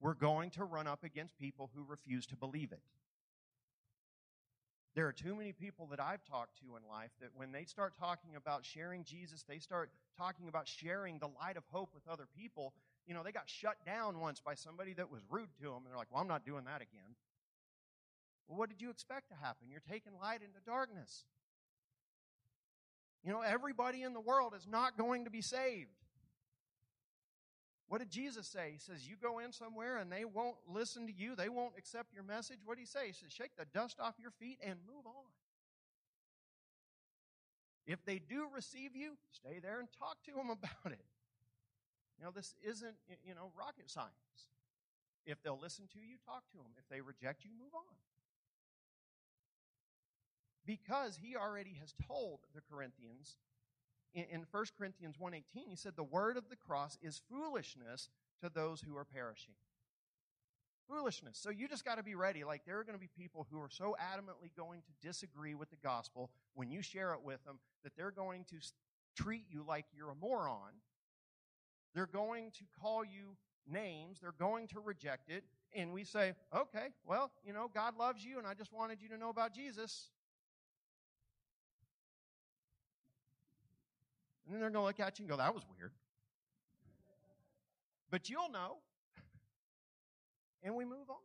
we're 0.00 0.14
going 0.14 0.50
to 0.50 0.64
run 0.64 0.86
up 0.86 1.04
against 1.04 1.38
people 1.38 1.70
who 1.74 1.84
refuse 1.84 2.26
to 2.26 2.36
believe 2.36 2.72
it. 2.72 2.82
There 4.94 5.08
are 5.08 5.12
too 5.12 5.34
many 5.34 5.52
people 5.52 5.86
that 5.90 6.00
I've 6.00 6.24
talked 6.24 6.58
to 6.60 6.76
in 6.76 6.88
life 6.88 7.10
that 7.20 7.30
when 7.34 7.50
they 7.50 7.64
start 7.64 7.94
talking 7.98 8.36
about 8.36 8.64
sharing 8.64 9.02
Jesus, 9.02 9.42
they 9.42 9.58
start 9.58 9.90
talking 10.16 10.48
about 10.48 10.68
sharing 10.68 11.18
the 11.18 11.26
light 11.26 11.56
of 11.56 11.64
hope 11.70 11.90
with 11.92 12.06
other 12.06 12.26
people. 12.36 12.74
You 13.06 13.14
know, 13.14 13.24
they 13.24 13.32
got 13.32 13.50
shut 13.50 13.76
down 13.84 14.20
once 14.20 14.40
by 14.40 14.54
somebody 14.54 14.92
that 14.94 15.10
was 15.10 15.20
rude 15.28 15.48
to 15.60 15.64
them, 15.64 15.78
and 15.78 15.86
they're 15.86 15.96
like, 15.96 16.12
well, 16.12 16.20
I'm 16.20 16.28
not 16.28 16.46
doing 16.46 16.64
that 16.66 16.80
again. 16.80 17.16
Well, 18.46 18.58
what 18.58 18.68
did 18.68 18.80
you 18.80 18.90
expect 18.90 19.30
to 19.30 19.34
happen? 19.34 19.66
You're 19.68 19.82
taking 19.90 20.12
light 20.20 20.42
into 20.42 20.60
darkness. 20.64 21.24
You 23.24 23.32
know, 23.32 23.40
everybody 23.40 24.02
in 24.02 24.12
the 24.12 24.20
world 24.20 24.54
is 24.56 24.66
not 24.68 24.96
going 24.96 25.24
to 25.24 25.30
be 25.30 25.42
saved. 25.42 26.03
What 27.88 27.98
did 27.98 28.10
Jesus 28.10 28.46
say? 28.46 28.70
He 28.72 28.78
says, 28.78 29.06
You 29.06 29.16
go 29.20 29.38
in 29.38 29.52
somewhere 29.52 29.98
and 29.98 30.10
they 30.10 30.24
won't 30.24 30.56
listen 30.68 31.06
to 31.06 31.12
you, 31.12 31.36
they 31.36 31.48
won't 31.48 31.74
accept 31.76 32.14
your 32.14 32.24
message. 32.24 32.58
What 32.64 32.76
did 32.76 32.82
he 32.82 32.86
say? 32.86 33.06
He 33.08 33.12
says, 33.12 33.30
Shake 33.30 33.56
the 33.56 33.66
dust 33.66 34.00
off 34.00 34.14
your 34.18 34.30
feet 34.30 34.58
and 34.64 34.78
move 34.86 35.06
on. 35.06 35.30
If 37.86 38.04
they 38.04 38.18
do 38.18 38.46
receive 38.54 38.96
you, 38.96 39.12
stay 39.30 39.58
there 39.60 39.78
and 39.78 39.88
talk 39.98 40.16
to 40.24 40.32
them 40.32 40.50
about 40.50 40.92
it. 40.92 41.04
You 42.18 42.24
know, 42.24 42.30
this 42.30 42.54
isn't, 42.66 42.94
you 43.26 43.34
know, 43.34 43.50
rocket 43.58 43.90
science. 43.90 44.12
If 45.26 45.42
they'll 45.42 45.58
listen 45.60 45.86
to 45.92 45.98
you, 45.98 46.16
talk 46.24 46.44
to 46.52 46.58
them. 46.58 46.72
If 46.78 46.88
they 46.88 47.00
reject 47.00 47.44
you, 47.44 47.50
move 47.58 47.74
on. 47.74 47.96
Because 50.66 51.18
he 51.20 51.36
already 51.36 51.76
has 51.80 51.92
told 52.08 52.40
the 52.54 52.62
Corinthians 52.70 53.36
in, 54.14 54.24
in 54.30 54.44
1 54.50 54.64
Corinthians 54.78 55.16
1.18, 55.20 55.42
he 55.68 55.76
said, 55.76 55.92
the 55.96 56.04
word 56.04 56.36
of 56.36 56.48
the 56.48 56.56
cross 56.56 56.96
is 57.02 57.20
foolishness 57.30 58.08
to 58.42 58.48
those 58.48 58.80
who 58.80 58.96
are 58.96 59.04
perishing. 59.04 59.54
Foolishness. 60.88 61.38
So 61.38 61.50
you 61.50 61.66
just 61.66 61.84
got 61.84 61.96
to 61.96 62.02
be 62.02 62.14
ready. 62.14 62.44
Like 62.44 62.64
there 62.66 62.78
are 62.78 62.84
going 62.84 62.98
to 62.98 63.00
be 63.00 63.08
people 63.16 63.46
who 63.50 63.58
are 63.60 63.70
so 63.70 63.96
adamantly 64.00 64.50
going 64.56 64.82
to 64.82 65.06
disagree 65.06 65.54
with 65.54 65.70
the 65.70 65.76
gospel 65.82 66.30
when 66.54 66.70
you 66.70 66.82
share 66.82 67.14
it 67.14 67.22
with 67.24 67.42
them 67.44 67.58
that 67.82 67.92
they're 67.96 68.10
going 68.10 68.44
to 68.50 68.56
treat 69.16 69.44
you 69.48 69.64
like 69.66 69.86
you're 69.96 70.10
a 70.10 70.14
moron. 70.14 70.72
They're 71.94 72.06
going 72.06 72.50
to 72.58 72.64
call 72.80 73.04
you 73.04 73.36
names. 73.66 74.18
They're 74.20 74.34
going 74.38 74.68
to 74.68 74.80
reject 74.80 75.30
it. 75.30 75.44
And 75.74 75.92
we 75.92 76.04
say, 76.04 76.34
okay, 76.54 76.88
well, 77.06 77.30
you 77.44 77.52
know, 77.52 77.70
God 77.72 77.96
loves 77.96 78.24
you 78.24 78.38
and 78.38 78.46
I 78.46 78.54
just 78.54 78.72
wanted 78.72 79.00
you 79.00 79.08
to 79.08 79.16
know 79.16 79.30
about 79.30 79.54
Jesus. 79.54 80.10
And 84.44 84.54
then 84.54 84.60
they're 84.60 84.70
going 84.70 84.82
to 84.82 84.86
look 84.86 85.00
at 85.00 85.18
you 85.18 85.24
and 85.24 85.30
go, 85.30 85.36
that 85.36 85.54
was 85.54 85.64
weird. 85.78 85.92
But 88.10 88.28
you'll 88.28 88.50
know. 88.50 88.76
And 90.62 90.74
we 90.74 90.84
move 90.84 91.08
on. 91.08 91.16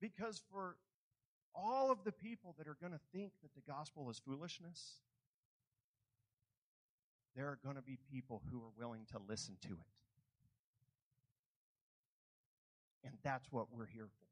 Because 0.00 0.42
for 0.52 0.76
all 1.54 1.90
of 1.90 2.04
the 2.04 2.12
people 2.12 2.54
that 2.58 2.68
are 2.68 2.76
going 2.80 2.92
to 2.92 3.00
think 3.12 3.32
that 3.42 3.54
the 3.54 3.62
gospel 3.72 4.10
is 4.10 4.18
foolishness, 4.18 4.98
there 7.36 7.46
are 7.46 7.58
going 7.64 7.76
to 7.76 7.82
be 7.82 7.98
people 8.12 8.42
who 8.50 8.58
are 8.58 8.72
willing 8.78 9.06
to 9.12 9.18
listen 9.28 9.56
to 9.62 9.68
it. 9.68 9.94
And 13.04 13.14
that's 13.22 13.50
what 13.50 13.66
we're 13.72 13.86
here 13.86 14.08
for. 14.18 14.26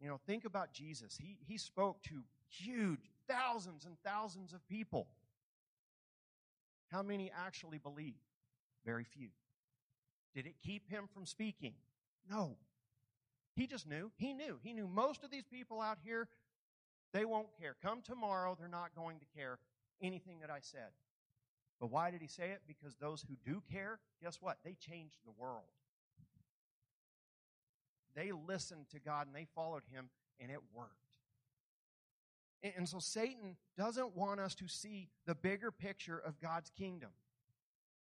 You 0.00 0.08
know, 0.08 0.18
think 0.26 0.44
about 0.44 0.72
Jesus. 0.72 1.18
He, 1.20 1.36
he 1.46 1.58
spoke 1.58 2.02
to 2.04 2.22
huge, 2.48 3.10
thousands 3.28 3.84
and 3.84 3.96
thousands 4.04 4.52
of 4.52 4.66
people. 4.68 5.08
How 6.90 7.02
many 7.02 7.30
actually 7.36 7.78
believed? 7.78 8.18
Very 8.84 9.04
few. 9.04 9.28
Did 10.34 10.46
it 10.46 10.54
keep 10.64 10.88
him 10.88 11.08
from 11.12 11.26
speaking? 11.26 11.74
No. 12.28 12.56
He 13.54 13.66
just 13.66 13.86
knew. 13.86 14.10
He 14.16 14.32
knew. 14.32 14.58
He 14.62 14.72
knew 14.72 14.86
most 14.86 15.24
of 15.24 15.30
these 15.30 15.44
people 15.44 15.80
out 15.80 15.98
here, 16.02 16.28
they 17.12 17.24
won't 17.24 17.48
care. 17.60 17.76
Come 17.82 18.02
tomorrow, 18.02 18.56
they're 18.58 18.68
not 18.68 18.94
going 18.94 19.18
to 19.18 19.26
care 19.36 19.58
anything 20.00 20.40
that 20.40 20.50
I 20.50 20.60
said. 20.60 20.90
But 21.80 21.90
why 21.90 22.10
did 22.10 22.20
he 22.20 22.28
say 22.28 22.50
it? 22.50 22.62
Because 22.66 22.94
those 22.96 23.24
who 23.28 23.36
do 23.44 23.62
care, 23.72 23.98
guess 24.22 24.38
what? 24.40 24.58
They 24.64 24.74
changed 24.74 25.18
the 25.24 25.32
world. 25.36 25.64
They 28.14 28.32
listened 28.32 28.88
to 28.90 29.00
God 29.00 29.26
and 29.26 29.34
they 29.34 29.46
followed 29.54 29.82
him, 29.90 30.10
and 30.40 30.50
it 30.50 30.60
worked. 30.74 31.09
And 32.62 32.88
so 32.88 32.98
Satan 32.98 33.56
doesn't 33.78 34.16
want 34.16 34.40
us 34.40 34.54
to 34.56 34.68
see 34.68 35.08
the 35.26 35.34
bigger 35.34 35.70
picture 35.70 36.18
of 36.18 36.40
God's 36.40 36.70
kingdom. 36.70 37.10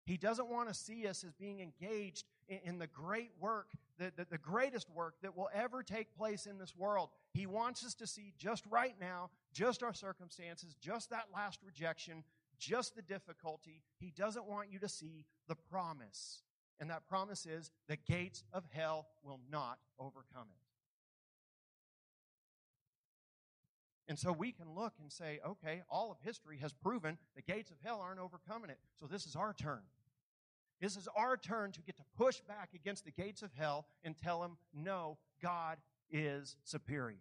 He 0.06 0.18
doesn't 0.18 0.50
want 0.50 0.70
to 0.70 0.74
see 0.74 1.06
us 1.06 1.24
as 1.26 1.34
being 1.34 1.60
engaged 1.60 2.26
in, 2.48 2.80
the 2.80 2.88
great 2.88 3.32
work, 3.42 3.72
the, 4.00 4.12
the, 4.16 4.26
the 4.32 4.38
greatest 4.38 4.90
work 4.90 5.16
that 5.22 5.36
will 5.36 5.50
ever 5.54 5.84
take 5.84 6.16
place 6.18 6.46
in 6.46 6.58
this 6.58 6.74
world. 6.78 7.10
He 7.34 7.46
wants 7.46 7.86
us 7.86 7.94
to 7.96 8.08
see 8.08 8.34
just 8.38 8.64
right 8.70 8.96
now, 9.02 9.30
just 9.52 9.84
our 9.84 9.94
circumstances, 9.94 10.76
just 10.80 11.10
that 11.10 11.26
last 11.36 11.60
rejection, 11.62 12.24
just 12.58 12.96
the 12.96 13.02
difficulty. 13.02 13.82
He 14.00 14.12
doesn't 14.16 14.48
want 14.48 14.72
you 14.72 14.80
to 14.80 14.88
see 14.88 15.26
the 15.50 15.56
promise. 15.70 16.42
And 16.80 16.90
that 16.90 17.06
promise 17.08 17.46
is 17.46 17.70
the 17.90 17.98
gates 17.98 18.44
of 18.54 18.64
hell 18.72 19.08
will 19.24 19.42
not 19.52 19.78
overcome 20.00 20.48
it. 20.50 20.67
And 24.08 24.18
so 24.18 24.32
we 24.32 24.52
can 24.52 24.74
look 24.74 24.94
and 25.02 25.12
say, 25.12 25.40
okay, 25.46 25.82
all 25.90 26.12
of 26.12 26.18
history 26.24 26.58
has 26.62 26.74
proven 26.74 27.18
the 27.36 27.42
gates 27.42 27.72
of 27.72 27.78
hell 27.84 28.00
aren't 28.02 28.20
overcoming 28.20 28.70
it. 28.70 28.78
So 29.00 29.06
this 29.06 29.26
is 29.26 29.36
our 29.36 29.54
turn. 29.54 29.82
This 30.80 30.96
is 30.96 31.10
our 31.16 31.36
turn 31.36 31.72
to 31.74 31.82
get 31.82 31.98
to 31.98 32.04
push 32.18 32.40
back 32.48 32.70
against 32.74 33.04
the 33.04 33.12
gates 33.12 33.42
of 33.42 33.50
hell 33.58 33.86
and 34.04 34.16
tell 34.16 34.42
them, 34.42 34.58
no, 34.74 35.18
God 35.42 35.78
is 36.10 36.56
superior. 36.64 37.18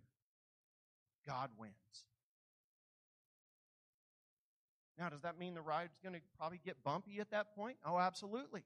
God 1.26 1.50
wins. 1.58 1.72
Now, 4.98 5.08
does 5.08 5.22
that 5.22 5.38
mean 5.38 5.54
the 5.54 5.62
ride's 5.62 5.98
going 6.02 6.14
to 6.14 6.20
probably 6.38 6.60
get 6.64 6.82
bumpy 6.84 7.18
at 7.20 7.30
that 7.30 7.54
point? 7.54 7.76
Oh, 7.84 7.98
absolutely. 7.98 8.62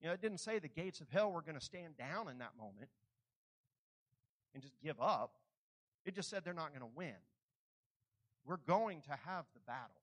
You 0.00 0.08
know, 0.08 0.14
it 0.14 0.20
didn't 0.20 0.38
say 0.38 0.58
the 0.58 0.68
gates 0.68 1.00
of 1.00 1.08
hell 1.10 1.32
were 1.32 1.42
going 1.42 1.58
to 1.58 1.64
stand 1.64 1.96
down 1.96 2.28
in 2.28 2.38
that 2.38 2.52
moment 2.58 2.90
and 4.52 4.62
just 4.62 4.74
give 4.82 5.00
up. 5.00 5.32
It 6.08 6.14
just 6.14 6.30
said 6.30 6.42
they're 6.42 6.54
not 6.54 6.70
going 6.70 6.80
to 6.80 6.96
win. 6.96 7.12
We're 8.46 8.56
going 8.56 9.02
to 9.02 9.10
have 9.26 9.44
the 9.52 9.60
battle. 9.66 10.00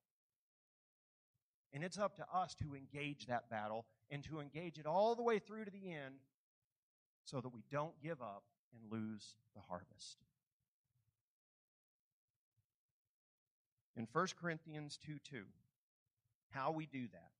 And 1.74 1.84
it's 1.84 1.98
up 1.98 2.16
to 2.18 2.26
us 2.32 2.54
to 2.62 2.76
engage 2.76 3.26
that 3.26 3.50
battle 3.50 3.88
and 4.12 4.24
to 4.26 4.40
engage 4.40 4.78
it 4.78 4.86
all 4.86 5.16
the 5.16 5.24
way 5.24 5.40
through 5.40 5.66
to 5.66 5.72
the 5.72 5.92
end 5.92 6.20
so 7.24 7.42
that 7.42 7.50
we 7.50 7.64
don't 7.72 8.00
give 8.04 8.22
up 8.22 8.44
and 8.72 8.92
lose 8.92 9.34
the 9.56 9.62
harvest. 9.62 10.20
In 13.98 14.08
1 14.14 14.28
Corinthians 14.40 15.00
2 15.04 15.14
2, 15.28 15.44
how 16.52 16.70
we 16.70 16.86
do 16.86 17.08
that 17.14 17.32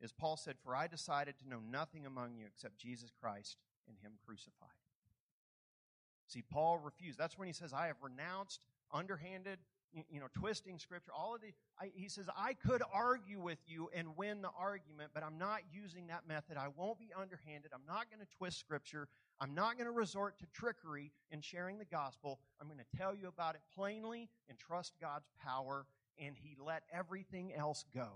is 0.00 0.12
Paul 0.12 0.36
said, 0.36 0.54
For 0.62 0.76
I 0.76 0.86
decided 0.86 1.40
to 1.40 1.48
know 1.48 1.58
nothing 1.58 2.06
among 2.06 2.36
you 2.36 2.44
except 2.46 2.78
Jesus 2.78 3.10
Christ 3.20 3.56
and 3.88 3.96
Him 4.00 4.12
crucified. 4.24 4.81
See, 6.32 6.42
Paul 6.42 6.78
refused. 6.78 7.18
That's 7.18 7.38
when 7.38 7.46
he 7.46 7.52
says, 7.52 7.72
I 7.72 7.86
have 7.88 7.96
renounced 8.02 8.64
underhanded, 8.92 9.58
you 10.10 10.20
know, 10.20 10.26
twisting 10.34 10.78
scripture. 10.78 11.12
All 11.16 11.34
of 11.34 11.40
the, 11.40 11.48
I, 11.78 11.90
he 11.94 12.08
says, 12.08 12.26
I 12.36 12.54
could 12.54 12.82
argue 12.92 13.40
with 13.40 13.58
you 13.66 13.90
and 13.94 14.16
win 14.16 14.42
the 14.42 14.50
argument, 14.58 15.10
but 15.14 15.22
I'm 15.22 15.38
not 15.38 15.60
using 15.72 16.06
that 16.06 16.26
method. 16.26 16.56
I 16.56 16.68
won't 16.76 16.98
be 16.98 17.10
underhanded. 17.18 17.72
I'm 17.74 17.86
not 17.86 18.10
going 18.10 18.20
to 18.20 18.36
twist 18.36 18.58
scripture. 18.58 19.08
I'm 19.40 19.54
not 19.54 19.76
going 19.76 19.86
to 19.86 19.92
resort 19.92 20.38
to 20.38 20.46
trickery 20.54 21.12
in 21.30 21.40
sharing 21.40 21.78
the 21.78 21.84
gospel. 21.84 22.38
I'm 22.60 22.66
going 22.66 22.78
to 22.78 22.96
tell 22.96 23.14
you 23.14 23.28
about 23.28 23.54
it 23.54 23.60
plainly 23.74 24.28
and 24.48 24.58
trust 24.58 24.94
God's 25.00 25.28
power. 25.42 25.86
And 26.18 26.36
he 26.36 26.56
let 26.62 26.82
everything 26.92 27.52
else 27.54 27.84
go. 27.94 28.08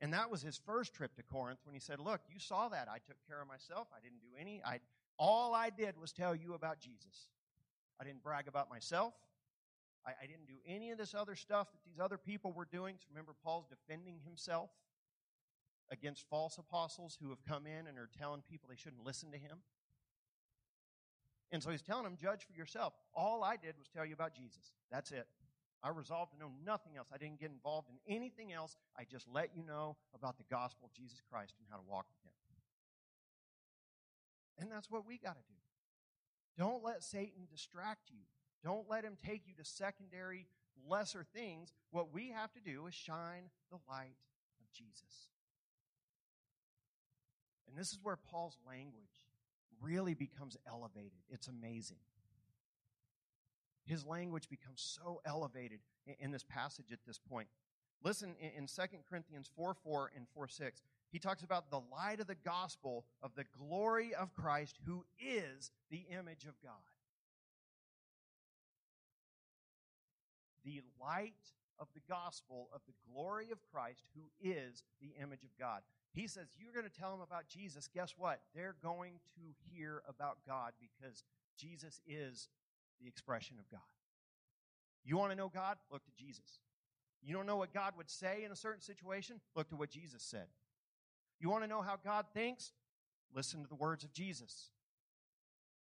And 0.00 0.12
that 0.12 0.30
was 0.30 0.42
his 0.42 0.60
first 0.66 0.92
trip 0.92 1.14
to 1.16 1.22
Corinth 1.22 1.60
when 1.64 1.72
he 1.72 1.80
said, 1.80 1.98
Look, 1.98 2.20
you 2.28 2.38
saw 2.38 2.68
that. 2.68 2.88
I 2.90 2.98
took 2.98 3.16
care 3.26 3.40
of 3.40 3.48
myself. 3.48 3.88
I 3.96 4.00
didn't 4.02 4.20
do 4.20 4.36
any. 4.38 4.60
I, 4.66 4.80
all 5.18 5.54
I 5.54 5.70
did 5.70 5.98
was 5.98 6.12
tell 6.12 6.34
you 6.34 6.54
about 6.54 6.80
Jesus. 6.80 7.28
I 8.00 8.04
didn't 8.04 8.22
brag 8.22 8.48
about 8.48 8.68
myself. 8.68 9.14
I, 10.06 10.10
I 10.22 10.26
didn't 10.26 10.46
do 10.46 10.56
any 10.66 10.90
of 10.90 10.98
this 10.98 11.14
other 11.14 11.34
stuff 11.34 11.70
that 11.72 11.80
these 11.84 12.00
other 12.00 12.18
people 12.18 12.52
were 12.52 12.68
doing. 12.70 12.96
So 12.98 13.06
remember, 13.10 13.32
Paul's 13.42 13.66
defending 13.66 14.20
himself 14.24 14.70
against 15.90 16.28
false 16.28 16.58
apostles 16.58 17.18
who 17.20 17.28
have 17.30 17.44
come 17.44 17.66
in 17.66 17.86
and 17.86 17.98
are 17.98 18.10
telling 18.18 18.42
people 18.48 18.68
they 18.68 18.76
shouldn't 18.76 19.04
listen 19.04 19.30
to 19.30 19.38
him. 19.38 19.58
And 21.52 21.62
so 21.62 21.70
he's 21.70 21.82
telling 21.82 22.04
them, 22.04 22.16
judge 22.20 22.44
for 22.44 22.52
yourself. 22.52 22.94
All 23.14 23.44
I 23.44 23.56
did 23.56 23.74
was 23.78 23.88
tell 23.88 24.04
you 24.04 24.14
about 24.14 24.34
Jesus. 24.34 24.72
That's 24.90 25.12
it. 25.12 25.26
I 25.82 25.90
resolved 25.90 26.32
to 26.32 26.38
know 26.38 26.50
nothing 26.64 26.96
else. 26.96 27.08
I 27.12 27.18
didn't 27.18 27.38
get 27.38 27.50
involved 27.50 27.88
in 27.90 28.12
anything 28.12 28.52
else. 28.52 28.76
I 28.98 29.04
just 29.04 29.28
let 29.28 29.50
you 29.54 29.62
know 29.62 29.96
about 30.14 30.38
the 30.38 30.44
gospel 30.50 30.86
of 30.86 30.94
Jesus 30.94 31.20
Christ 31.30 31.54
and 31.58 31.68
how 31.70 31.76
to 31.76 31.82
walk 31.86 32.06
with. 32.08 32.23
And 34.58 34.70
that's 34.70 34.90
what 34.90 35.06
we 35.06 35.18
got 35.18 35.34
to 35.34 35.42
do. 35.48 35.54
Don't 36.56 36.84
let 36.84 37.02
Satan 37.02 37.46
distract 37.50 38.10
you. 38.10 38.20
Don't 38.62 38.88
let 38.88 39.04
him 39.04 39.16
take 39.24 39.42
you 39.46 39.54
to 39.58 39.64
secondary, 39.64 40.46
lesser 40.88 41.24
things. 41.34 41.72
What 41.90 42.12
we 42.12 42.30
have 42.30 42.52
to 42.52 42.60
do 42.60 42.86
is 42.86 42.94
shine 42.94 43.50
the 43.70 43.78
light 43.88 44.16
of 44.60 44.72
Jesus. 44.72 45.28
And 47.68 47.76
this 47.76 47.92
is 47.92 47.98
where 48.02 48.16
Paul's 48.16 48.58
language 48.66 49.22
really 49.82 50.14
becomes 50.14 50.56
elevated. 50.66 51.18
It's 51.28 51.48
amazing. 51.48 51.98
His 53.84 54.06
language 54.06 54.48
becomes 54.48 54.80
so 54.80 55.20
elevated 55.26 55.80
in 56.18 56.30
this 56.30 56.44
passage 56.44 56.92
at 56.92 57.00
this 57.06 57.18
point. 57.18 57.48
Listen 58.02 58.34
in 58.40 58.66
2 58.66 58.82
Corinthians 59.08 59.50
4 59.56 59.74
4 59.74 60.10
and 60.16 60.26
4 60.34 60.48
6. 60.48 60.82
He 61.14 61.20
talks 61.20 61.44
about 61.44 61.70
the 61.70 61.80
light 61.92 62.18
of 62.18 62.26
the 62.26 62.34
gospel 62.34 63.04
of 63.22 63.36
the 63.36 63.44
glory 63.56 64.12
of 64.16 64.34
Christ, 64.34 64.80
who 64.84 65.04
is 65.24 65.70
the 65.88 66.06
image 66.10 66.42
of 66.42 66.60
God. 66.60 66.72
The 70.64 70.80
light 71.00 71.52
of 71.78 71.86
the 71.94 72.00
gospel 72.08 72.68
of 72.74 72.80
the 72.88 72.94
glory 73.08 73.50
of 73.52 73.58
Christ, 73.72 74.02
who 74.16 74.22
is 74.42 74.82
the 75.00 75.12
image 75.22 75.44
of 75.44 75.56
God. 75.56 75.82
He 76.14 76.26
says, 76.26 76.48
You're 76.58 76.72
going 76.72 76.90
to 76.92 77.00
tell 77.00 77.12
them 77.12 77.20
about 77.20 77.46
Jesus. 77.46 77.88
Guess 77.94 78.14
what? 78.18 78.40
They're 78.52 78.74
going 78.82 79.20
to 79.36 79.72
hear 79.72 80.02
about 80.08 80.38
God 80.44 80.72
because 80.80 81.22
Jesus 81.56 82.00
is 82.08 82.48
the 83.00 83.06
expression 83.06 83.58
of 83.60 83.70
God. 83.70 83.86
You 85.04 85.16
want 85.16 85.30
to 85.30 85.38
know 85.38 85.48
God? 85.48 85.76
Look 85.92 86.04
to 86.06 86.12
Jesus. 86.24 86.58
You 87.22 87.36
don't 87.36 87.46
know 87.46 87.58
what 87.58 87.72
God 87.72 87.92
would 87.96 88.10
say 88.10 88.42
in 88.44 88.50
a 88.50 88.56
certain 88.56 88.82
situation? 88.82 89.40
Look 89.54 89.68
to 89.68 89.76
what 89.76 89.90
Jesus 89.90 90.20
said. 90.20 90.48
You 91.40 91.50
want 91.50 91.64
to 91.64 91.68
know 91.68 91.82
how 91.82 91.96
God 92.02 92.26
thinks? 92.32 92.72
Listen 93.34 93.62
to 93.62 93.68
the 93.68 93.74
words 93.74 94.04
of 94.04 94.12
Jesus. 94.12 94.70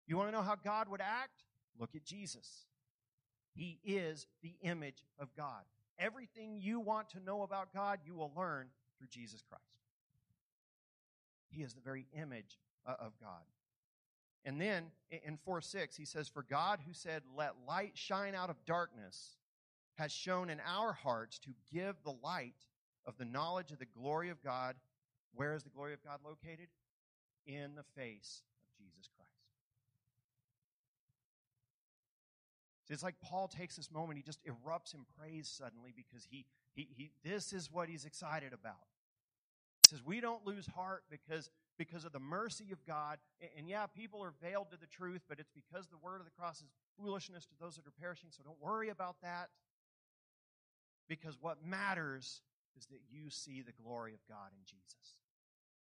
You 0.08 0.18
want 0.18 0.30
to 0.30 0.32
know 0.32 0.42
how 0.42 0.56
God 0.56 0.90
would 0.90 1.02
act? 1.02 1.44
Look 1.80 1.96
at 1.96 2.04
Jesus. 2.04 2.66
He 3.54 3.80
is 3.84 4.28
the 4.42 4.56
image 4.62 5.06
of 5.20 5.30
God. 5.36 5.64
Everything 6.00 6.58
you 6.60 6.80
want 6.80 7.10
to 7.12 7.20
know 7.20 7.44
about 7.44 7.74
God, 7.74 8.00
you 8.06 8.16
will 8.16 8.32
learn 8.36 8.68
through 8.98 9.08
Jesus 9.10 9.44
Christ. 9.48 9.64
He 11.50 11.62
is 11.62 11.74
the 11.74 11.82
very 11.82 12.08
image 12.20 12.58
of 12.86 13.14
God. 13.22 13.44
And 14.46 14.60
then 14.60 14.86
in 15.10 15.38
4 15.46 15.62
6, 15.62 15.96
he 15.96 16.06
says, 16.06 16.28
For 16.28 16.44
God 16.44 16.80
who 16.86 16.94
said, 16.94 17.22
Let 17.38 17.54
light 17.68 17.92
shine 17.94 18.36
out 18.36 18.50
of 18.50 18.66
darkness, 18.66 19.38
has 19.96 20.12
shone 20.12 20.50
in 20.50 20.60
our 20.68 20.92
hearts 20.94 21.40
to 21.40 21.52
give 21.72 21.96
the 22.04 22.16
light 22.24 22.68
of 23.06 23.18
the 23.18 23.26
knowledge 23.26 23.72
of 23.72 23.80
the 23.80 23.86
glory 23.86 24.30
of 24.30 24.44
God. 24.44 24.76
Where 25.34 25.54
is 25.54 25.64
the 25.64 25.70
glory 25.70 25.94
of 25.94 26.04
God 26.04 26.20
located? 26.24 26.70
In 27.46 27.76
the 27.76 27.84
face 27.84 28.44
of 28.62 28.70
Jesus 28.78 29.10
Christ. 29.16 29.30
It's 32.90 33.04
like 33.04 33.20
Paul 33.22 33.48
takes 33.48 33.76
this 33.76 33.90
moment, 33.90 34.18
he 34.18 34.24
just 34.24 34.40
erupts 34.46 34.94
in 34.94 35.06
praise 35.18 35.48
suddenly 35.48 35.92
because 35.96 36.28
he, 36.30 36.46
he, 36.76 36.88
he 36.96 37.12
this 37.24 37.52
is 37.52 37.72
what 37.72 37.90
he's 37.90 38.06
excited 38.06 38.54
about. 38.54 38.86
He 39.82 39.88
says, 39.88 40.04
We 40.04 40.22
don't 40.22 40.46
lose 40.46 40.68
heart 40.68 41.04
because 41.10 41.50
because 41.78 42.06
of 42.06 42.12
the 42.12 42.20
mercy 42.20 42.72
of 42.72 42.86
God. 42.86 43.20
And 43.58 43.68
yeah, 43.68 43.88
people 43.88 44.24
are 44.24 44.34
veiled 44.42 44.70
to 44.72 44.78
the 44.78 44.88
truth, 44.88 45.24
but 45.28 45.40
it's 45.40 45.50
because 45.50 45.88
the 45.88 45.98
word 45.98 46.20
of 46.20 46.26
the 46.26 46.32
cross 46.32 46.62
is 46.62 46.70
foolishness 46.98 47.46
to 47.48 47.54
those 47.60 47.76
that 47.76 47.88
are 47.88 47.92
perishing. 47.92 48.30
So 48.32 48.44
don't 48.44 48.62
worry 48.62 48.90
about 48.90 49.22
that. 49.22 49.50
Because 51.08 51.38
what 51.42 51.64
matters 51.66 52.42
is 52.78 52.86
that 52.88 53.00
you 53.10 53.30
see 53.30 53.62
the 53.62 53.72
glory 53.72 54.14
of 54.14 54.20
God 54.28 54.52
in 54.54 54.64
Jesus, 54.66 55.18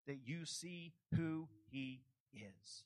that 0.07 0.19
you 0.25 0.45
see 0.45 0.93
who 1.15 1.49
He 1.71 2.03
is. 2.33 2.85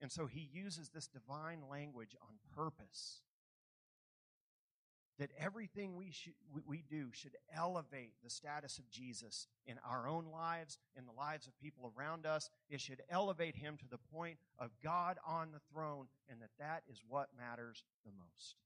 And 0.00 0.10
so 0.10 0.26
He 0.26 0.48
uses 0.52 0.90
this 0.90 1.06
divine 1.06 1.62
language 1.70 2.14
on 2.20 2.36
purpose 2.54 3.20
that 5.18 5.30
everything 5.38 5.96
we, 5.96 6.12
we 6.66 6.84
do 6.88 7.08
should 7.12 7.36
elevate 7.54 8.12
the 8.22 8.30
status 8.30 8.78
of 8.78 8.88
Jesus 8.90 9.46
in 9.66 9.76
our 9.88 10.06
own 10.06 10.26
lives, 10.30 10.78
in 10.96 11.06
the 11.06 11.12
lives 11.12 11.46
of 11.46 11.58
people 11.58 11.92
around 11.96 12.26
us. 12.26 12.50
It 12.68 12.80
should 12.80 13.02
elevate 13.08 13.56
him 13.56 13.76
to 13.78 13.88
the 13.88 13.98
point 14.12 14.36
of 14.58 14.70
God 14.82 15.16
on 15.26 15.52
the 15.52 15.60
throne, 15.72 16.06
and 16.28 16.40
that 16.42 16.50
that 16.58 16.82
is 16.90 17.00
what 17.08 17.28
matters 17.36 17.84
the 18.04 18.12
most. 18.12 18.56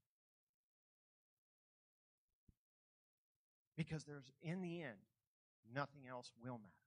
Because 3.76 4.04
there's, 4.04 4.30
in 4.42 4.60
the 4.60 4.82
end, 4.82 4.98
nothing 5.72 6.02
else 6.08 6.32
will 6.42 6.58
matter. 6.58 6.79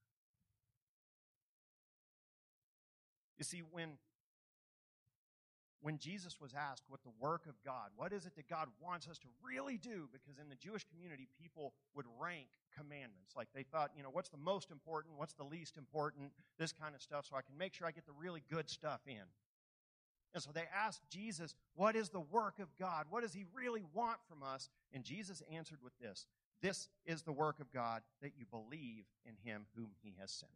You 3.38 3.44
see, 3.44 3.62
when 3.70 3.98
when 5.84 5.98
Jesus 5.98 6.40
was 6.40 6.54
asked 6.54 6.84
what 6.88 7.02
the 7.02 7.12
work 7.20 7.44
of 7.46 7.62
God, 7.62 7.90
what 7.94 8.10
is 8.10 8.24
it 8.24 8.34
that 8.36 8.48
God 8.48 8.68
wants 8.82 9.06
us 9.06 9.18
to 9.18 9.26
really 9.44 9.76
do? 9.76 10.08
Because 10.10 10.38
in 10.40 10.48
the 10.48 10.54
Jewish 10.54 10.86
community, 10.90 11.28
people 11.38 11.74
would 11.94 12.06
rank 12.18 12.46
commandments. 12.74 13.34
Like 13.36 13.48
they 13.54 13.64
thought, 13.64 13.90
you 13.94 14.02
know, 14.02 14.08
what's 14.10 14.30
the 14.30 14.38
most 14.38 14.70
important? 14.70 15.18
What's 15.18 15.34
the 15.34 15.44
least 15.44 15.76
important? 15.76 16.32
This 16.58 16.72
kind 16.72 16.94
of 16.94 17.02
stuff, 17.02 17.26
so 17.28 17.36
I 17.36 17.42
can 17.42 17.58
make 17.58 17.74
sure 17.74 17.86
I 17.86 17.90
get 17.90 18.06
the 18.06 18.16
really 18.18 18.42
good 18.50 18.70
stuff 18.70 19.02
in. 19.06 19.28
And 20.32 20.42
so 20.42 20.52
they 20.54 20.64
asked 20.74 21.02
Jesus, 21.10 21.54
what 21.74 21.96
is 21.96 22.08
the 22.08 22.20
work 22.20 22.60
of 22.60 22.68
God? 22.78 23.04
What 23.10 23.22
does 23.22 23.34
he 23.34 23.44
really 23.54 23.84
want 23.92 24.18
from 24.26 24.42
us? 24.42 24.70
And 24.94 25.04
Jesus 25.04 25.42
answered 25.52 25.78
with 25.84 25.92
this 26.00 26.24
This 26.62 26.88
is 27.04 27.22
the 27.22 27.32
work 27.32 27.60
of 27.60 27.70
God, 27.70 28.00
that 28.22 28.32
you 28.38 28.46
believe 28.50 29.04
in 29.26 29.34
him 29.44 29.66
whom 29.76 29.90
he 30.02 30.14
has 30.18 30.32
sent. 30.32 30.50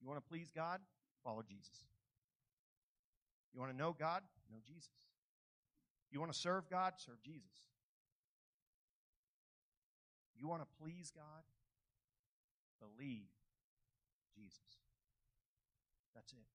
You 0.00 0.08
want 0.08 0.22
to 0.22 0.28
please 0.28 0.50
God? 0.54 0.80
Follow 1.22 1.42
Jesus. 1.46 1.84
You 3.52 3.60
want 3.60 3.72
to 3.72 3.76
know 3.76 3.94
God? 3.98 4.22
Know 4.50 4.58
Jesus. 4.66 4.90
You 6.10 6.20
want 6.20 6.32
to 6.32 6.38
serve 6.38 6.68
God? 6.70 6.94
Serve 6.96 7.22
Jesus. 7.22 7.68
You 10.34 10.48
want 10.48 10.62
to 10.62 10.68
please 10.80 11.12
God? 11.14 11.44
Believe 12.80 13.28
Jesus. 14.34 14.80
That's 16.14 16.32
it. 16.32 16.48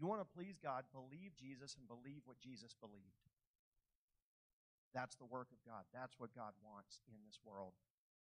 You 0.00 0.06
want 0.06 0.24
to 0.24 0.26
please 0.34 0.56
God, 0.58 0.84
believe 0.90 1.36
Jesus 1.36 1.76
and 1.76 1.86
believe 1.86 2.24
what 2.24 2.40
Jesus 2.40 2.74
believed. 2.80 3.22
That's 4.94 5.14
the 5.16 5.28
work 5.28 5.48
of 5.52 5.60
God. 5.62 5.84
That's 5.92 6.18
what 6.18 6.34
God 6.34 6.52
wants 6.64 7.00
in 7.06 7.20
this 7.24 7.38
world 7.44 7.72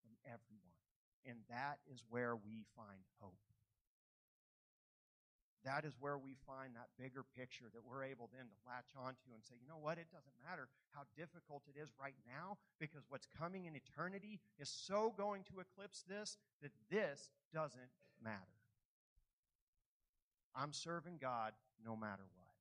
from 0.01 0.15
everyone. 0.25 0.79
And 1.27 1.43
that 1.51 1.83
is 1.91 2.03
where 2.09 2.35
we 2.35 2.65
find 2.79 3.03
hope. 3.21 3.43
That 5.67 5.83
is 5.85 5.99
where 5.99 6.17
we 6.17 6.39
find 6.47 6.79
that 6.79 6.95
bigger 6.95 7.27
picture 7.35 7.67
that 7.75 7.83
we're 7.83 8.07
able 8.07 8.31
then 8.31 8.47
to 8.47 8.57
latch 8.63 8.95
onto 8.95 9.35
and 9.35 9.43
say, 9.43 9.59
you 9.59 9.67
know 9.67 9.83
what? 9.83 9.99
It 9.99 10.07
doesn't 10.15 10.39
matter 10.47 10.71
how 10.95 11.03
difficult 11.19 11.67
it 11.67 11.75
is 11.75 11.91
right 11.99 12.15
now 12.23 12.57
because 12.79 13.03
what's 13.11 13.27
coming 13.35 13.67
in 13.67 13.75
eternity 13.75 14.39
is 14.63 14.71
so 14.71 15.13
going 15.19 15.43
to 15.51 15.59
eclipse 15.59 16.07
this 16.07 16.39
that 16.63 16.71
this 16.89 17.35
doesn't 17.53 17.91
matter. 18.23 18.63
I'm 20.55 20.73
serving 20.73 21.19
God 21.21 21.53
no 21.85 21.97
matter 21.97 22.23
what. 22.39 22.55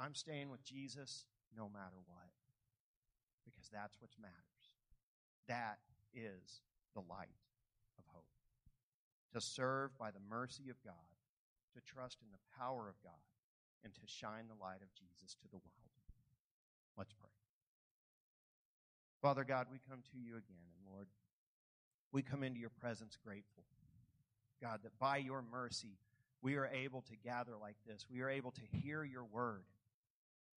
I'm 0.00 0.14
staying 0.14 0.48
with 0.48 0.64
Jesus 0.64 1.26
no 1.54 1.68
matter 1.68 2.00
what 2.08 2.32
because 3.44 3.68
that's 3.68 4.00
what 4.00 4.10
matters. 4.18 4.32
That 5.46 5.76
is 6.14 6.64
the 6.94 7.04
light 7.04 7.36
of 7.98 8.04
hope. 8.08 8.24
To 9.34 9.42
serve 9.42 9.96
by 9.98 10.10
the 10.10 10.24
mercy 10.30 10.70
of 10.70 10.82
God, 10.82 11.13
to 11.74 11.80
trust 11.84 12.18
in 12.22 12.30
the 12.30 12.42
power 12.58 12.88
of 12.88 12.96
God, 13.02 13.20
and 13.84 13.92
to 13.94 14.00
shine 14.06 14.48
the 14.48 14.62
light 14.62 14.80
of 14.80 14.94
Jesus 14.94 15.34
to 15.42 15.48
the 15.50 15.58
world. 15.58 15.94
Let's 16.96 17.12
pray. 17.12 17.30
Father 19.20 19.44
God, 19.44 19.66
we 19.70 19.78
come 19.88 20.00
to 20.12 20.18
you 20.18 20.32
again, 20.32 20.68
and 20.76 20.92
Lord, 20.92 21.08
we 22.12 22.22
come 22.22 22.42
into 22.42 22.60
your 22.60 22.70
presence 22.70 23.16
grateful. 23.22 23.64
God, 24.62 24.80
that 24.84 24.98
by 24.98 25.16
your 25.18 25.42
mercy, 25.42 25.98
we 26.42 26.56
are 26.56 26.66
able 26.66 27.02
to 27.02 27.16
gather 27.24 27.52
like 27.60 27.76
this. 27.86 28.06
We 28.10 28.20
are 28.20 28.30
able 28.30 28.52
to 28.52 28.60
hear 28.70 29.02
your 29.02 29.24
word. 29.24 29.64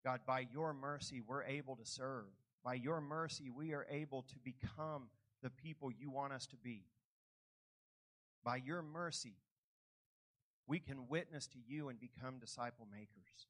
God, 0.05 0.21
by 0.27 0.47
your 0.53 0.73
mercy, 0.75 1.23
we're 1.27 1.45
able 1.45 1.77
to 1.77 1.85
serve. 1.85 2.27
By 2.65 2.75
your 2.75 3.01
mercy, 3.01 3.51
we 3.51 3.73
are 3.73 3.87
able 3.91 4.23
to 4.23 4.35
become 4.43 5.09
the 5.43 5.51
people 5.51 5.91
you 5.91 6.11
want 6.11 6.33
us 6.33 6.47
to 6.49 6.57
be. 6.57 6.85
By 8.43 8.57
your 8.57 8.83
mercy, 8.83 9.37
we 10.67 10.79
can 10.79 11.09
witness 11.09 11.47
to 11.49 11.59
you 11.67 11.89
and 11.89 12.01
become 12.01 12.39
disciple 12.39 12.87
makers. 12.91 13.49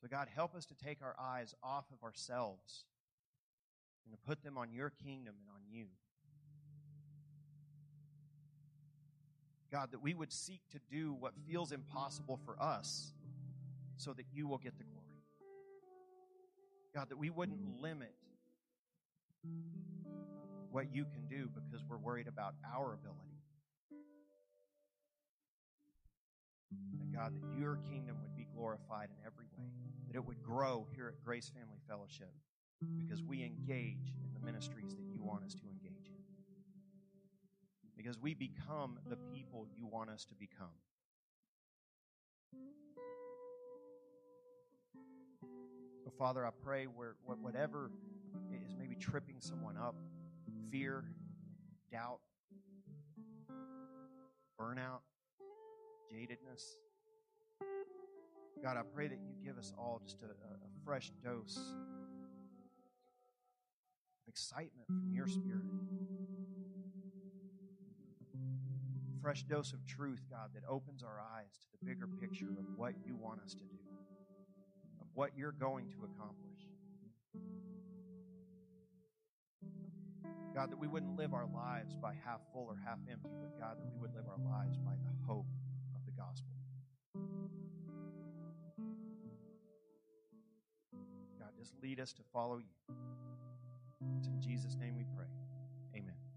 So, 0.00 0.08
God, 0.08 0.28
help 0.34 0.54
us 0.54 0.66
to 0.66 0.74
take 0.74 0.98
our 1.02 1.14
eyes 1.18 1.54
off 1.62 1.84
of 1.92 2.02
ourselves 2.02 2.84
and 4.04 4.12
to 4.12 4.18
put 4.26 4.42
them 4.42 4.58
on 4.58 4.72
your 4.72 4.90
kingdom 4.90 5.34
and 5.40 5.48
on 5.54 5.62
you. 5.70 5.86
God, 9.70 9.92
that 9.92 10.02
we 10.02 10.12
would 10.12 10.32
seek 10.32 10.60
to 10.72 10.80
do 10.90 11.14
what 11.18 11.32
feels 11.48 11.72
impossible 11.72 12.38
for 12.44 12.60
us 12.60 13.12
so 13.96 14.12
that 14.12 14.26
you 14.32 14.46
will 14.46 14.58
get 14.58 14.76
the 14.76 14.84
glory. 14.84 14.98
God, 16.94 17.08
that 17.08 17.18
we 17.18 17.30
wouldn't 17.30 17.80
limit 17.80 18.12
what 20.70 20.92
you 20.92 21.04
can 21.04 21.26
do 21.28 21.48
because 21.54 21.84
we're 21.88 21.96
worried 21.96 22.28
about 22.28 22.54
our 22.74 22.92
ability. 22.92 23.31
That 26.98 27.12
God, 27.12 27.34
that 27.34 27.58
your 27.58 27.76
kingdom 27.90 28.16
would 28.22 28.36
be 28.36 28.46
glorified 28.54 29.08
in 29.10 29.26
every 29.26 29.46
way, 29.56 29.70
that 30.08 30.16
it 30.16 30.24
would 30.24 30.42
grow 30.42 30.86
here 30.94 31.08
at 31.08 31.24
Grace 31.24 31.48
Family 31.48 31.78
Fellowship 31.88 32.32
because 32.98 33.22
we 33.22 33.44
engage 33.44 34.14
in 34.24 34.32
the 34.34 34.40
ministries 34.44 34.94
that 34.94 35.04
you 35.14 35.22
want 35.22 35.44
us 35.44 35.54
to 35.54 35.62
engage 35.68 36.06
in. 36.06 36.22
Because 37.96 38.18
we 38.18 38.34
become 38.34 38.98
the 39.08 39.16
people 39.16 39.66
you 39.76 39.86
want 39.86 40.10
us 40.10 40.24
to 40.26 40.34
become. 40.34 40.66
So, 46.02 46.10
Father, 46.18 46.44
I 46.44 46.50
pray 46.64 46.86
where 46.86 47.14
whatever 47.24 47.90
is 48.66 48.74
maybe 48.78 48.96
tripping 48.96 49.36
someone 49.40 49.76
up, 49.76 49.94
fear, 50.70 51.04
doubt, 51.92 52.18
burnout, 54.60 55.00
jadedness. 56.12 56.76
God, 58.62 58.76
I 58.76 58.82
pray 58.94 59.08
that 59.08 59.18
you 59.18 59.34
give 59.44 59.58
us 59.58 59.72
all 59.78 60.00
just 60.04 60.22
a, 60.22 60.26
a 60.26 60.84
fresh 60.84 61.10
dose 61.24 61.56
of 61.56 61.62
excitement 64.28 64.86
from 64.86 65.10
your 65.12 65.26
spirit. 65.26 65.64
Fresh 69.22 69.44
dose 69.44 69.72
of 69.72 69.84
truth, 69.86 70.22
God, 70.30 70.50
that 70.54 70.62
opens 70.68 71.02
our 71.02 71.18
eyes 71.36 71.58
to 71.60 71.66
the 71.78 71.86
bigger 71.86 72.06
picture 72.20 72.50
of 72.58 72.66
what 72.76 72.92
you 73.06 73.16
want 73.16 73.40
us 73.40 73.54
to 73.54 73.64
do, 73.64 73.78
of 75.00 75.06
what 75.14 75.30
you're 75.36 75.52
going 75.52 75.88
to 75.90 76.04
accomplish. 76.04 76.50
God, 80.54 80.70
that 80.70 80.78
we 80.78 80.86
wouldn't 80.86 81.16
live 81.16 81.32
our 81.32 81.46
lives 81.46 81.96
by 81.96 82.12
half 82.26 82.40
full 82.52 82.66
or 82.68 82.76
half 82.84 82.98
empty, 83.10 83.30
but 83.40 83.58
God, 83.58 83.78
that 83.78 83.86
we 83.86 83.98
would 84.00 84.14
live 84.14 84.26
our 84.28 84.44
lives 84.44 84.76
by 84.76 84.92
the 84.92 85.26
hope 85.26 85.46
just 91.62 91.80
lead 91.80 92.00
us 92.00 92.12
to 92.12 92.22
follow 92.32 92.58
you. 92.58 92.96
It's 94.18 94.26
in 94.26 94.40
Jesus' 94.40 94.76
name 94.80 94.96
we 94.96 95.04
pray. 95.16 95.26